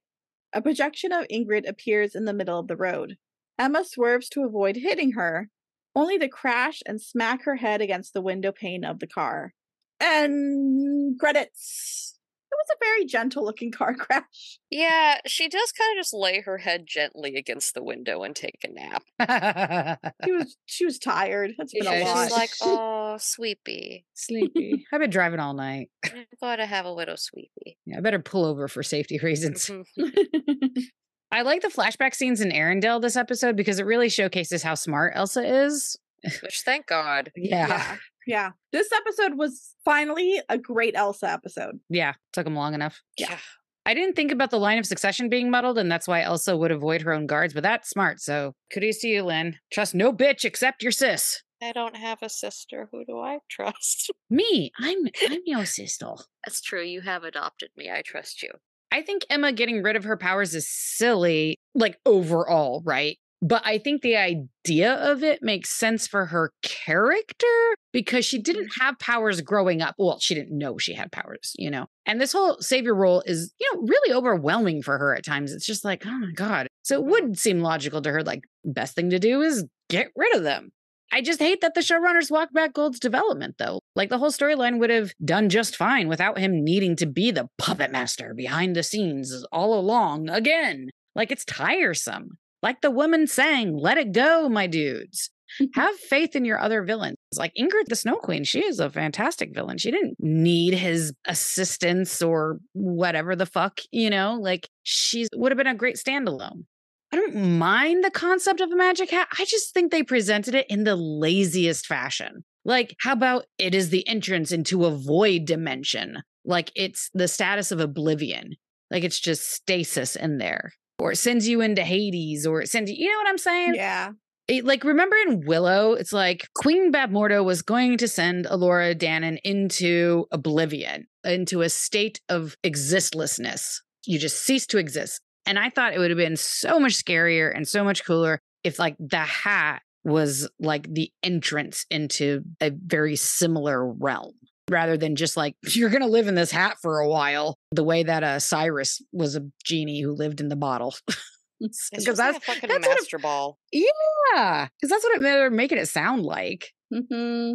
[0.52, 3.16] a projection of Ingrid appears in the middle of the road.
[3.58, 5.48] Emma swerves to avoid hitting her,
[5.94, 9.54] only to crash and smack her head against the window pane of the car.
[10.00, 12.17] And credits.
[12.58, 14.58] It was a very gentle looking car crash.
[14.68, 18.58] Yeah, she does kind of just lay her head gently against the window and take
[18.64, 20.00] a nap.
[20.24, 21.52] She was she was tired.
[21.56, 22.28] That's been Yeah, a She's lot.
[22.28, 24.04] just like, oh, sweepy.
[24.14, 24.84] Sleepy.
[24.92, 25.90] I've been driving all night.
[26.04, 27.78] I'm going to have a little sweepy.
[27.86, 29.66] Yeah, I better pull over for safety reasons.
[29.70, 29.84] Mhm.
[31.30, 35.12] I like the flashback scenes in Arendelle this episode because it really showcases how smart
[35.14, 35.96] Elsa is.
[36.42, 37.30] Which, thank God.
[37.36, 37.68] Yeah.
[37.68, 37.96] yeah.
[38.28, 38.50] Yeah.
[38.72, 41.80] This episode was finally a great Elsa episode.
[41.88, 42.12] Yeah.
[42.34, 43.00] Took them long enough.
[43.16, 43.38] Yeah.
[43.86, 46.70] I didn't think about the line of succession being muddled, and that's why Elsa would
[46.70, 48.20] avoid her own guards, but that's smart.
[48.20, 49.56] So kudos to you, Lynn.
[49.72, 51.42] Trust no bitch except your sis.
[51.62, 52.90] I don't have a sister.
[52.92, 54.10] Who do I trust?
[54.30, 54.70] Me.
[54.78, 56.12] I'm I'm your sister.
[56.44, 56.84] That's true.
[56.84, 57.90] You have adopted me.
[57.90, 58.50] I trust you.
[58.92, 63.18] I think Emma getting rid of her powers is silly, like overall, right?
[63.40, 67.46] But I think the idea of it makes sense for her character
[67.92, 68.84] because she didn't mm-hmm.
[68.84, 69.94] have powers growing up.
[69.96, 71.86] Well, she didn't know she had powers, you know?
[72.04, 75.52] And this whole savior role is, you know, really overwhelming for her at times.
[75.52, 76.66] It's just like, oh my God.
[76.82, 80.34] So it would seem logical to her, like, best thing to do is get rid
[80.34, 80.70] of them.
[81.10, 83.80] I just hate that the showrunners walked back Gold's development, though.
[83.96, 87.48] Like the whole storyline would have done just fine without him needing to be the
[87.56, 90.90] puppet master behind the scenes all along again.
[91.14, 92.36] Like it's tiresome.
[92.62, 95.30] Like the woman sang, let it go, my dudes.
[95.60, 95.80] Mm-hmm.
[95.80, 97.16] Have faith in your other villains.
[97.36, 99.78] Like Ingrid the Snow Queen, she is a fantastic villain.
[99.78, 105.56] She didn't need his assistance or whatever the fuck, you know, like she would have
[105.56, 106.64] been a great standalone.
[107.10, 109.28] I don't mind the concept of a magic hat.
[109.38, 112.44] I just think they presented it in the laziest fashion.
[112.66, 116.22] Like, how about it is the entrance into a void dimension?
[116.44, 118.56] Like, it's the status of oblivion.
[118.90, 120.72] Like, it's just stasis in there.
[120.98, 123.74] Or it sends you into Hades, or it sends you, you know what I'm saying?
[123.74, 124.12] Yeah.
[124.48, 129.38] It- like remember in Willow, it's like Queen Bavmorda was going to send Elora Danan
[129.44, 133.82] into oblivion, into a state of existlessness.
[134.06, 135.20] You just cease to exist.
[135.46, 138.78] And I thought it would have been so much scarier and so much cooler if
[138.78, 144.32] like the hat was like the entrance into a very similar realm
[144.70, 147.84] rather than just like you're going to live in this hat for a while the
[147.84, 150.94] way that uh Cyrus was a genie who lived in the bottle.
[151.60, 153.58] Because just like that's that's what it- master ball.
[153.72, 156.72] yeah, because that's what it, they're making it sound like.
[156.92, 157.54] hmm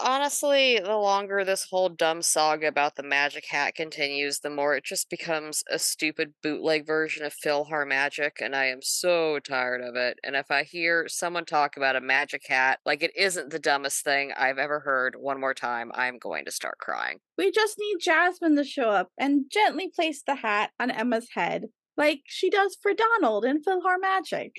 [0.00, 4.82] Honestly, the longer this whole dumb saga about the magic hat continues, the more it
[4.82, 10.18] just becomes a stupid bootleg version of PhilharMagic, and I am so tired of it.
[10.24, 14.02] And if I hear someone talk about a magic hat like it isn't the dumbest
[14.02, 17.18] thing I've ever heard one more time, I'm going to start crying.
[17.38, 21.66] We just need Jasmine to show up and gently place the hat on Emma's head,
[21.96, 24.50] like she does for Donald in PhilharMagic.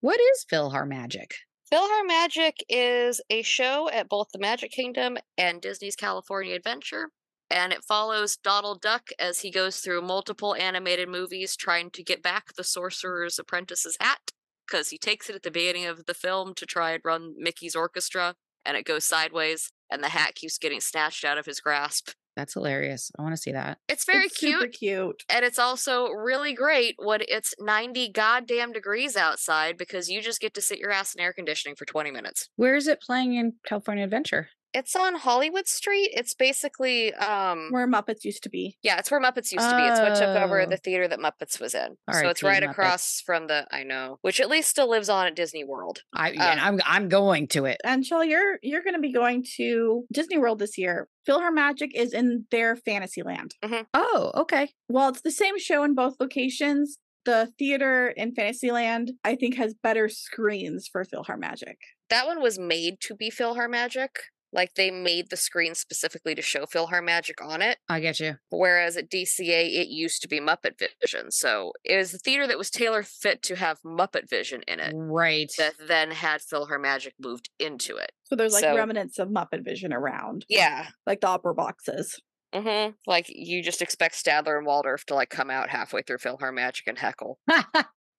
[0.00, 1.30] What is PhilharMagic?
[1.72, 7.10] PhilharMagic is a show at both the Magic Kingdom and Disney's California Adventure.
[7.48, 12.24] And it follows Donald Duck as he goes through multiple animated movies trying to get
[12.24, 14.32] back the Sorcerer's Apprentice's hat.
[14.66, 17.76] Because he takes it at the beginning of the film to try and run Mickey's
[17.76, 22.10] orchestra, and it goes sideways, and the hat keeps getting snatched out of his grasp.
[22.36, 23.10] That's hilarious.
[23.18, 23.78] I want to see that.
[23.88, 24.60] It's very It's cute.
[24.60, 25.24] Super cute.
[25.28, 30.54] And it's also really great when it's 90 goddamn degrees outside because you just get
[30.54, 32.48] to sit your ass in air conditioning for 20 minutes.
[32.56, 34.48] Where is it playing in California Adventure?
[34.72, 36.10] It's on Hollywood Street.
[36.14, 38.78] It's basically um Where Muppets used to be.
[38.82, 39.82] yeah, it's where Muppets used to be.
[39.82, 40.66] It's what took over Oh.
[40.66, 41.96] the theater that Muppets was in.
[42.12, 42.70] so it's right Muppets.
[42.70, 46.02] across from the I know, which at least still lives on at Disney World.
[46.14, 47.78] I yeah, Um, I'm I'm going to it.
[47.84, 51.08] And Shelley, you're you're going to be going to Disney World this year.
[51.28, 53.54] PhilharMagic is in their Fantasyland.
[53.94, 54.70] Oh, okay.
[54.88, 59.74] Well, it's the same show in both locations, the theater in Fantasyland I think has
[59.74, 61.74] better screens for PhilharMagic.
[62.08, 64.08] That one was made to be PhilharMagic.
[64.52, 67.78] Like they made the screen specifically to show PhilharMagic on it.
[67.88, 68.34] I get you.
[68.50, 71.30] Whereas at DCA, it used to be Muppet Vision.
[71.30, 74.92] So it was the theater that was tailor fit to have Muppet Vision in it
[74.96, 75.50] Right.
[75.58, 78.10] that then had PhilharMagic moved into it.
[78.24, 80.88] So there's like So- remnants of Muppet Vision around, Yeah.
[81.06, 82.20] like the opera boxes.
[82.52, 82.94] Mm-hmm.
[83.06, 86.98] Like you just expect Statler and Waldorf to like come out halfway through PhilharMagic and
[86.98, 87.38] heckle.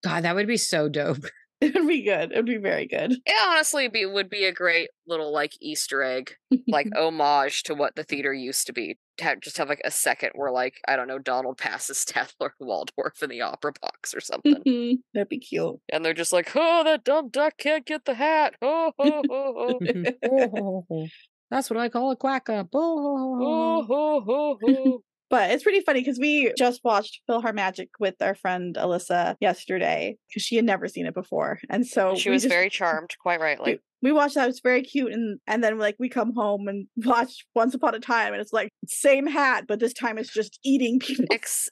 [0.03, 1.25] God, that would be so dope.
[1.71, 2.31] It would be good.
[2.31, 3.11] It would be very good.
[3.13, 6.33] It honestly be would be a great little like Easter egg,
[6.67, 8.97] like homage to what the theater used to be.
[9.19, 12.49] To have, just have like a second where like I don't know Donald passes Statler
[12.59, 14.95] and Waldorf in the opera box or something, mm-hmm.
[15.13, 15.79] That'd be cute.
[15.93, 20.85] and they're just like, "Oh, that dumb duck can't get the hat." Oh, oh, oh,
[20.89, 21.07] oh.
[21.51, 22.69] That's what I call a quack up.
[22.73, 25.03] oh, oh, oh, oh.
[25.31, 30.43] But it's pretty funny because we just watched PhilharMagic with our friend Alyssa yesterday because
[30.43, 33.79] she had never seen it before, and so She was just- very charmed, quite rightly.
[34.03, 36.87] We watched that; it was very cute, and and then like we come home and
[37.05, 40.59] watch Once Upon a Time, and it's like same hat, but this time it's just
[40.65, 41.25] eating people.
[41.31, 41.69] Ex-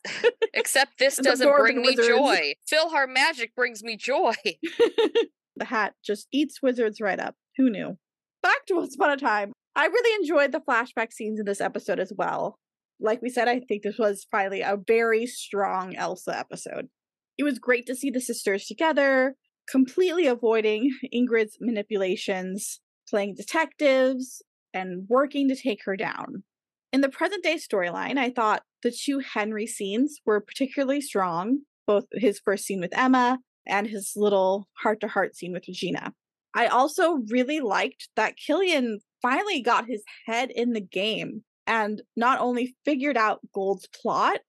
[0.54, 2.08] except this doesn't bring me Wizards.
[2.08, 2.54] joy.
[2.72, 4.34] PhilharMagic brings me joy.
[5.56, 7.36] the hat just eats wizards right up.
[7.58, 7.98] Who knew?
[8.42, 9.52] Back to Once Upon a Time.
[9.76, 12.58] I really enjoyed the flashback scenes in this episode as well.
[13.00, 16.90] Like we said, I think this was finally a very strong Elsa episode.
[17.38, 19.36] It was great to see the sisters together,
[19.70, 24.42] completely avoiding Ingrid's manipulations, playing detectives,
[24.74, 26.44] and working to take her down.
[26.92, 32.06] In the present day storyline, I thought the two Henry scenes were particularly strong, both
[32.14, 36.14] his first scene with Emma and his little heart to heart scene with Regina.
[36.56, 42.42] I also really liked that Killian finally got his head in the game and not
[42.42, 44.40] only figured out Gold's plot,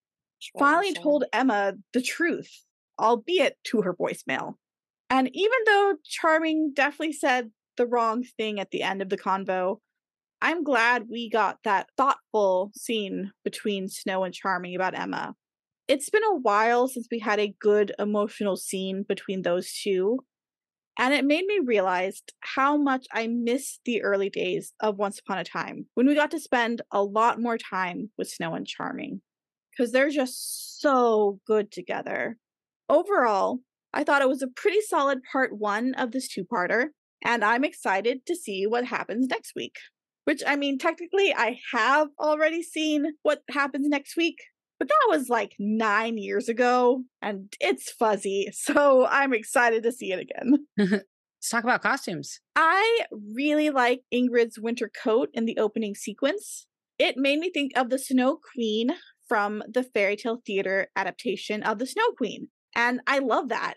[0.58, 2.64] finally told Emma the truth,
[2.98, 4.54] albeit to her voicemail.
[5.10, 9.76] And even though Charming definitely said the wrong thing at the end of the convo,
[10.40, 15.34] I'm glad we got that thoughtful scene between Snow and Charming about Emma.
[15.88, 20.20] It's been a while since we had a good emotional scene between those two,
[21.00, 25.38] and it made me realize how much I miss the early days of Once Upon
[25.38, 29.22] a Time when we got to spend a lot more time with Snow and Charming
[29.72, 32.36] because they're just so good together.
[32.90, 33.60] Overall,
[33.94, 36.88] I thought it was a pretty solid part one of this two parter,
[37.24, 39.76] and I'm excited to see what happens next week.
[40.26, 44.36] Which, I mean, technically, I have already seen what happens next week,
[44.80, 50.10] but that was like nine years ago, and it's fuzzy, so I'm excited to see
[50.12, 50.66] it again.
[50.78, 52.40] Let's talk about costumes.
[52.56, 53.04] I
[53.34, 56.66] really like Ingrid's winter coat in the opening sequence.
[56.98, 58.94] It made me think of the Snow Queen
[59.28, 62.48] from the fairy tale theater adaptation of the Snow Queen.
[62.74, 63.74] And I love that.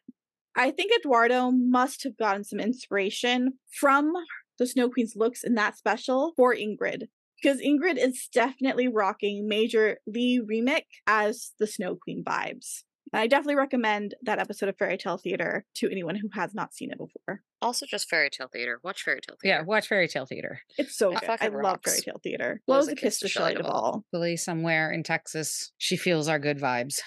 [0.55, 4.13] I think Eduardo must have gotten some inspiration from
[4.59, 7.03] the Snow Queen's looks in that special for Ingrid.
[7.43, 12.83] Because Ingrid is definitely rocking Major Lee Remick as the Snow Queen vibes.
[13.11, 16.73] And I definitely recommend that episode of Fairy Tale Theater to anyone who has not
[16.73, 17.41] seen it before.
[17.61, 18.79] Also, just fairy tale theater.
[18.83, 19.57] Watch fairy tale Theater.
[19.59, 20.61] Yeah, watch fairy tale theater.
[20.77, 21.29] It's so It good.
[21.29, 22.61] I fucking love fairy tale theater.
[22.65, 24.03] Blows Blows a kiss to Shelley Duvall.
[24.11, 26.99] Hopefully, somewhere in Texas, she feels our good vibes.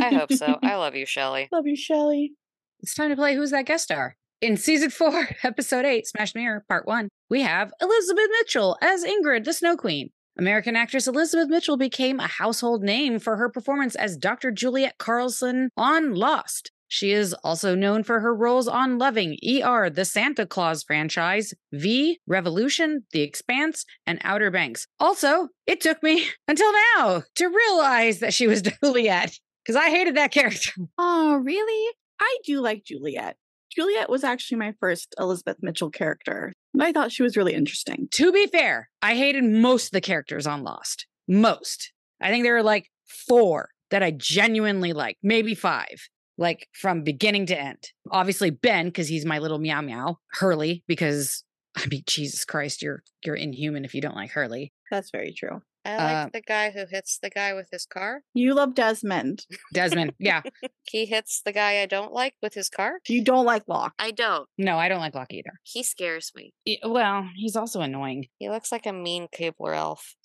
[0.00, 0.58] I hope so.
[0.62, 1.48] I love you, Shelley.
[1.52, 2.32] love you, Shelley.
[2.80, 4.16] It's time to play Who's That Guest Star?
[4.42, 9.44] In season four, episode eight, Smash Mirror, part one, we have Elizabeth Mitchell as Ingrid,
[9.44, 10.10] the Snow Queen.
[10.38, 14.50] American actress Elizabeth Mitchell became a household name for her performance as Dr.
[14.50, 16.70] Juliet Carlson on Lost.
[16.88, 22.20] She is also known for her roles on Loving, ER, the Santa Claus franchise, V,
[22.26, 24.86] Revolution, The Expanse, and Outer Banks.
[25.00, 30.16] Also, it took me until now to realize that she was Juliet because I hated
[30.16, 30.72] that character.
[30.98, 31.94] Oh, really?
[32.20, 33.36] I do like Juliet.
[33.76, 36.52] Juliet was actually my first Elizabeth Mitchell character.
[36.72, 38.08] And I thought she was really interesting.
[38.12, 41.06] to be fair, I hated most of the characters on Lost.
[41.28, 41.92] Most.
[42.20, 42.88] I think there were like
[43.28, 46.08] four that I genuinely like, maybe five,
[46.38, 47.90] like from beginning to end.
[48.10, 50.18] Obviously Ben, because he's my little meow meow.
[50.32, 51.44] Hurley, because
[51.76, 54.72] I mean, Jesus Christ, you're you're inhuman if you don't like Hurley.
[54.90, 55.60] That's very true.
[55.86, 58.22] I like Uh, the guy who hits the guy with his car.
[58.34, 59.46] You love Desmond.
[59.74, 60.12] Desmond.
[60.18, 60.42] Yeah.
[60.90, 62.98] He hits the guy I don't like with his car.
[63.08, 63.94] You don't like Locke.
[63.98, 64.48] I don't.
[64.58, 65.52] No, I don't like Locke either.
[65.62, 66.52] He scares me.
[66.66, 68.26] Y- Well, he's also annoying.
[68.38, 70.14] He looks like a mean Keebler elf.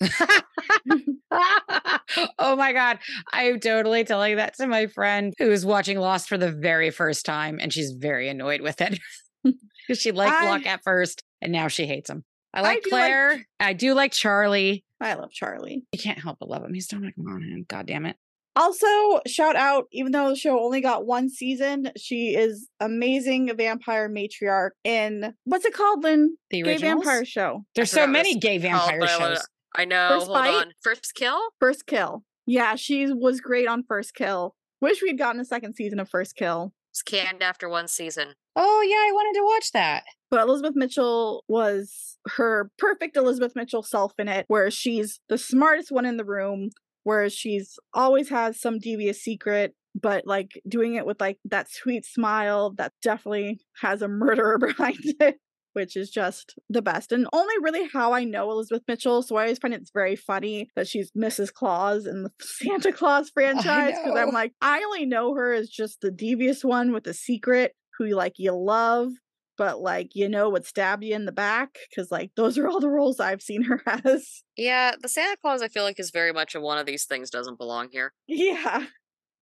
[2.38, 2.98] oh my god.
[3.32, 7.58] I'm totally telling that to my friend who's watching Lost for the very first time
[7.60, 8.98] and she's very annoyed with it.
[9.44, 12.24] Because she liked I- Locke at first and now she hates him.
[12.54, 13.46] I I like like- Claire.
[13.58, 14.84] I do like Charlie.
[15.02, 15.84] I love Charlie.
[15.92, 16.74] You can't help but love him.
[16.74, 17.64] He's Dominic Monaghan.
[17.68, 18.16] God damn it.
[18.54, 18.86] Also,
[19.26, 24.70] shout out, even though the show only got one season, she is amazing vampire matriarch
[24.84, 26.36] in what's it called, Lynn?
[26.50, 27.64] The Gay vampire show.
[27.74, 29.46] There's so many gay vampire but shows.
[29.74, 30.08] I know.
[30.10, 30.54] First hold Bite?
[30.54, 30.72] on.
[30.82, 31.40] First kill?
[31.60, 32.24] First Kill.
[32.44, 34.54] Yeah, she was great on First Kill.
[34.82, 36.74] Wish we'd gotten a second season of First Kill.
[36.90, 38.34] It's canned after one season.
[38.54, 40.04] Oh yeah, I wanted to watch that.
[40.30, 45.90] But Elizabeth Mitchell was her perfect Elizabeth Mitchell self in it, where she's the smartest
[45.90, 46.70] one in the room,
[47.04, 52.04] where she's always has some devious secret, but like doing it with like that sweet
[52.04, 55.36] smile that definitely has a murderer behind it,
[55.72, 57.12] which is just the best.
[57.12, 59.22] And only really how I know Elizabeth Mitchell.
[59.22, 61.52] So I always find it's very funny that she's Mrs.
[61.52, 63.94] Claus in the Santa Claus franchise.
[64.02, 67.74] Because I'm like, I only know her as just the devious one with the secret
[67.98, 69.12] who like you love
[69.58, 72.80] but like you know would stab you in the back because like those are all
[72.80, 74.42] the roles I've seen her as.
[74.56, 77.30] Yeah, the Santa Claus I feel like is very much a one of these things
[77.30, 78.12] doesn't belong here.
[78.26, 78.86] Yeah.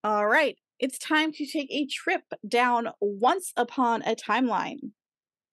[0.03, 0.57] All right.
[0.79, 4.93] It's time to take a trip down once upon a timeline.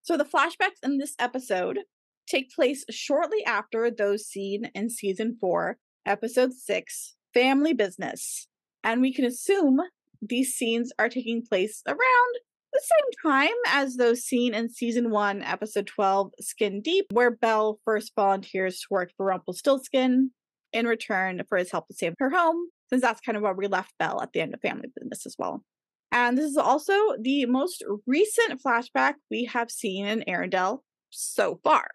[0.01, 1.79] So the flashbacks in this episode
[2.27, 8.47] take place shortly after those seen in season four, episode six, Family Business.
[8.83, 9.81] And we can assume
[10.21, 12.35] these scenes are taking place around
[12.77, 17.79] the same time as those seen in season one, episode 12, Skin Deep, where Belle
[17.85, 20.31] first volunteers to work for Rumpelstiltskin
[20.73, 23.67] in return for his help to save her home, since that's kind of where we
[23.67, 25.63] left Belle at the end of Family Business as well.
[26.11, 31.87] And this is also the most recent flashback we have seen in Arendelle so far.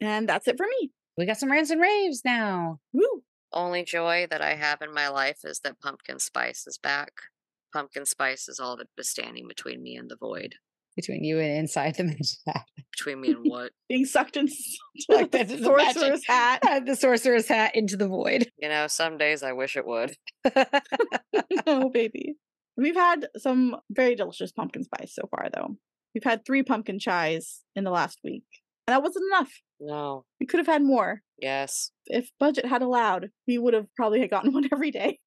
[0.00, 0.90] And that's it for me.
[1.18, 2.78] We got some rants and raves now.
[2.92, 3.22] Woo!
[3.52, 7.12] Only joy that I have in my life is that pumpkin spice is back.
[7.74, 10.54] Pumpkin spice is all that is standing between me and the void.
[10.94, 12.66] Between you and inside the magic hat.
[12.92, 13.72] Between me and what?
[13.88, 14.54] Being sucked into
[15.08, 16.62] Like the the sorcerer's hat.
[16.86, 18.48] the sorcerer's hat into the void.
[18.58, 20.14] You know, some days I wish it would.
[20.54, 20.64] no,
[21.66, 22.36] oh, baby.
[22.76, 25.76] We've had some very delicious pumpkin spice so far, though.
[26.14, 28.44] We've had three pumpkin chais in the last week.
[28.86, 29.50] And that wasn't enough.
[29.80, 30.24] No.
[30.40, 31.20] We could have had more.
[31.38, 31.90] Yes.
[32.06, 35.18] If budget had allowed, we would have probably had gotten one every day.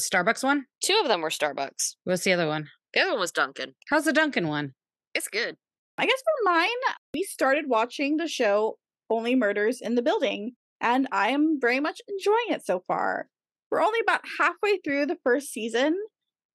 [0.00, 0.64] Starbucks one?
[0.82, 1.96] Two of them were Starbucks.
[2.04, 2.68] What's the other one?
[2.92, 3.74] The other one was Dunkin'.
[3.90, 4.72] How's the Dunkin' one?
[5.14, 5.56] It's good.
[5.98, 6.68] I guess for mine,
[7.12, 8.78] we started watching the show
[9.10, 13.28] Only Murders in the Building, and I am very much enjoying it so far.
[13.70, 15.96] We're only about halfway through the first season,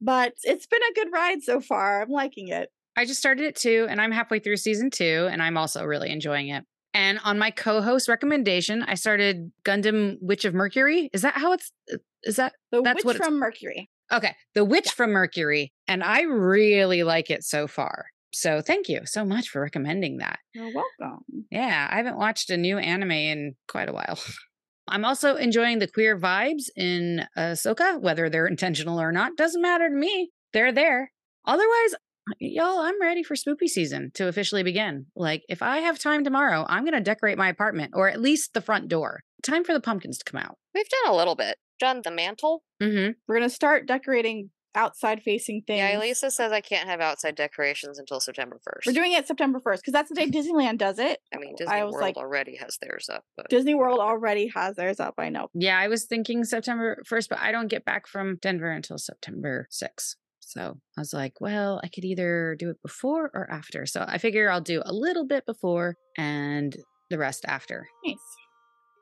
[0.01, 2.01] but it's been a good ride so far.
[2.01, 2.69] I'm liking it.
[2.99, 6.11] I just started it too, and I'm halfway through season two, and I'm also really
[6.11, 6.65] enjoying it.
[6.93, 11.09] And on my co-host recommendation, I started Gundam Witch of Mercury.
[11.13, 11.71] Is that how it's?
[11.93, 13.89] uh, Is that The That's Witch what from Mercury.
[14.11, 14.35] okay?
[14.53, 18.07] The Witch from Mercury, and I really like it so far.
[18.33, 20.39] So thank you so much for recommending that.
[20.53, 21.23] You're welcome.
[21.51, 24.19] Yeah, I haven't watched a new anime in quite a while.
[24.89, 29.87] I'm also enjoying the queer vibes in Ahsoka, whether they're intentional or not, doesn't matter
[29.87, 30.31] to me.
[30.51, 31.11] They're there.
[31.45, 31.95] Otherwise,
[32.39, 35.07] y'all, I'm ready for spoopy season to officially begin.
[35.15, 38.53] Like, if I have time tomorrow, I'm going to decorate my apartment or at least
[38.53, 39.21] the front door.
[39.43, 40.57] Time for the pumpkins to come out.
[40.75, 41.57] We've done a little bit.
[41.79, 42.63] Done the mantle.
[42.83, 43.11] Mm-hmm.
[43.27, 45.77] We're gonna start decorating outside facing things.
[45.77, 48.85] Yeah, Elisa says I can't have outside decorations until September 1st.
[48.87, 51.19] We're doing it September 1st because that's the day Disneyland does it.
[51.33, 53.23] I mean, I Disney was World like- already has theirs up.
[53.37, 55.13] But Disney World already has theirs up.
[55.17, 55.47] I know.
[55.53, 59.69] Yeah, I was thinking September 1st, but I don't get back from Denver until September
[59.71, 60.15] 6th.
[60.49, 63.85] So I was like, well, I could either do it before or after.
[63.85, 66.75] So I figure I'll do a little bit before and
[67.11, 67.87] the rest after.
[68.03, 68.17] Nice.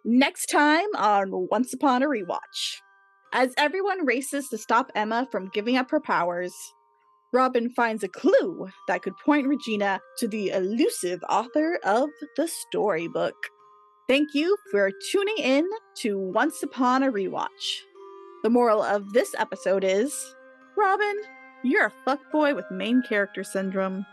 [0.04, 2.82] Next time on Once Upon a Rewatch.
[3.34, 6.54] As everyone races to stop Emma from giving up her powers,
[7.34, 13.36] Robin finds a clue that could point Regina to the elusive author of the storybook.
[14.08, 15.66] Thank you for tuning in
[16.00, 17.82] to Once Upon a Rewatch.
[18.44, 20.14] The moral of this episode is
[20.78, 21.16] Robin,
[21.64, 24.06] you're a fuckboy with main character syndrome.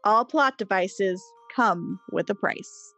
[0.03, 1.23] all plot devices
[1.55, 2.93] come with a price.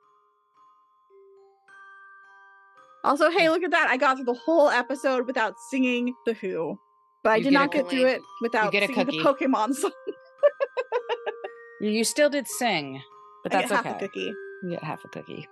[3.04, 3.90] Also, hey, look at that.
[3.92, 6.80] I got through the whole episode without singing The Who.
[7.24, 9.20] But I You did get not get through it without singing the.
[9.20, 9.92] Pokemon song.
[11.80, 13.04] You still did sing,
[13.44, 14.06] but I that's get half okay.
[14.06, 14.34] a cookie.
[14.62, 15.50] You get half a cookie.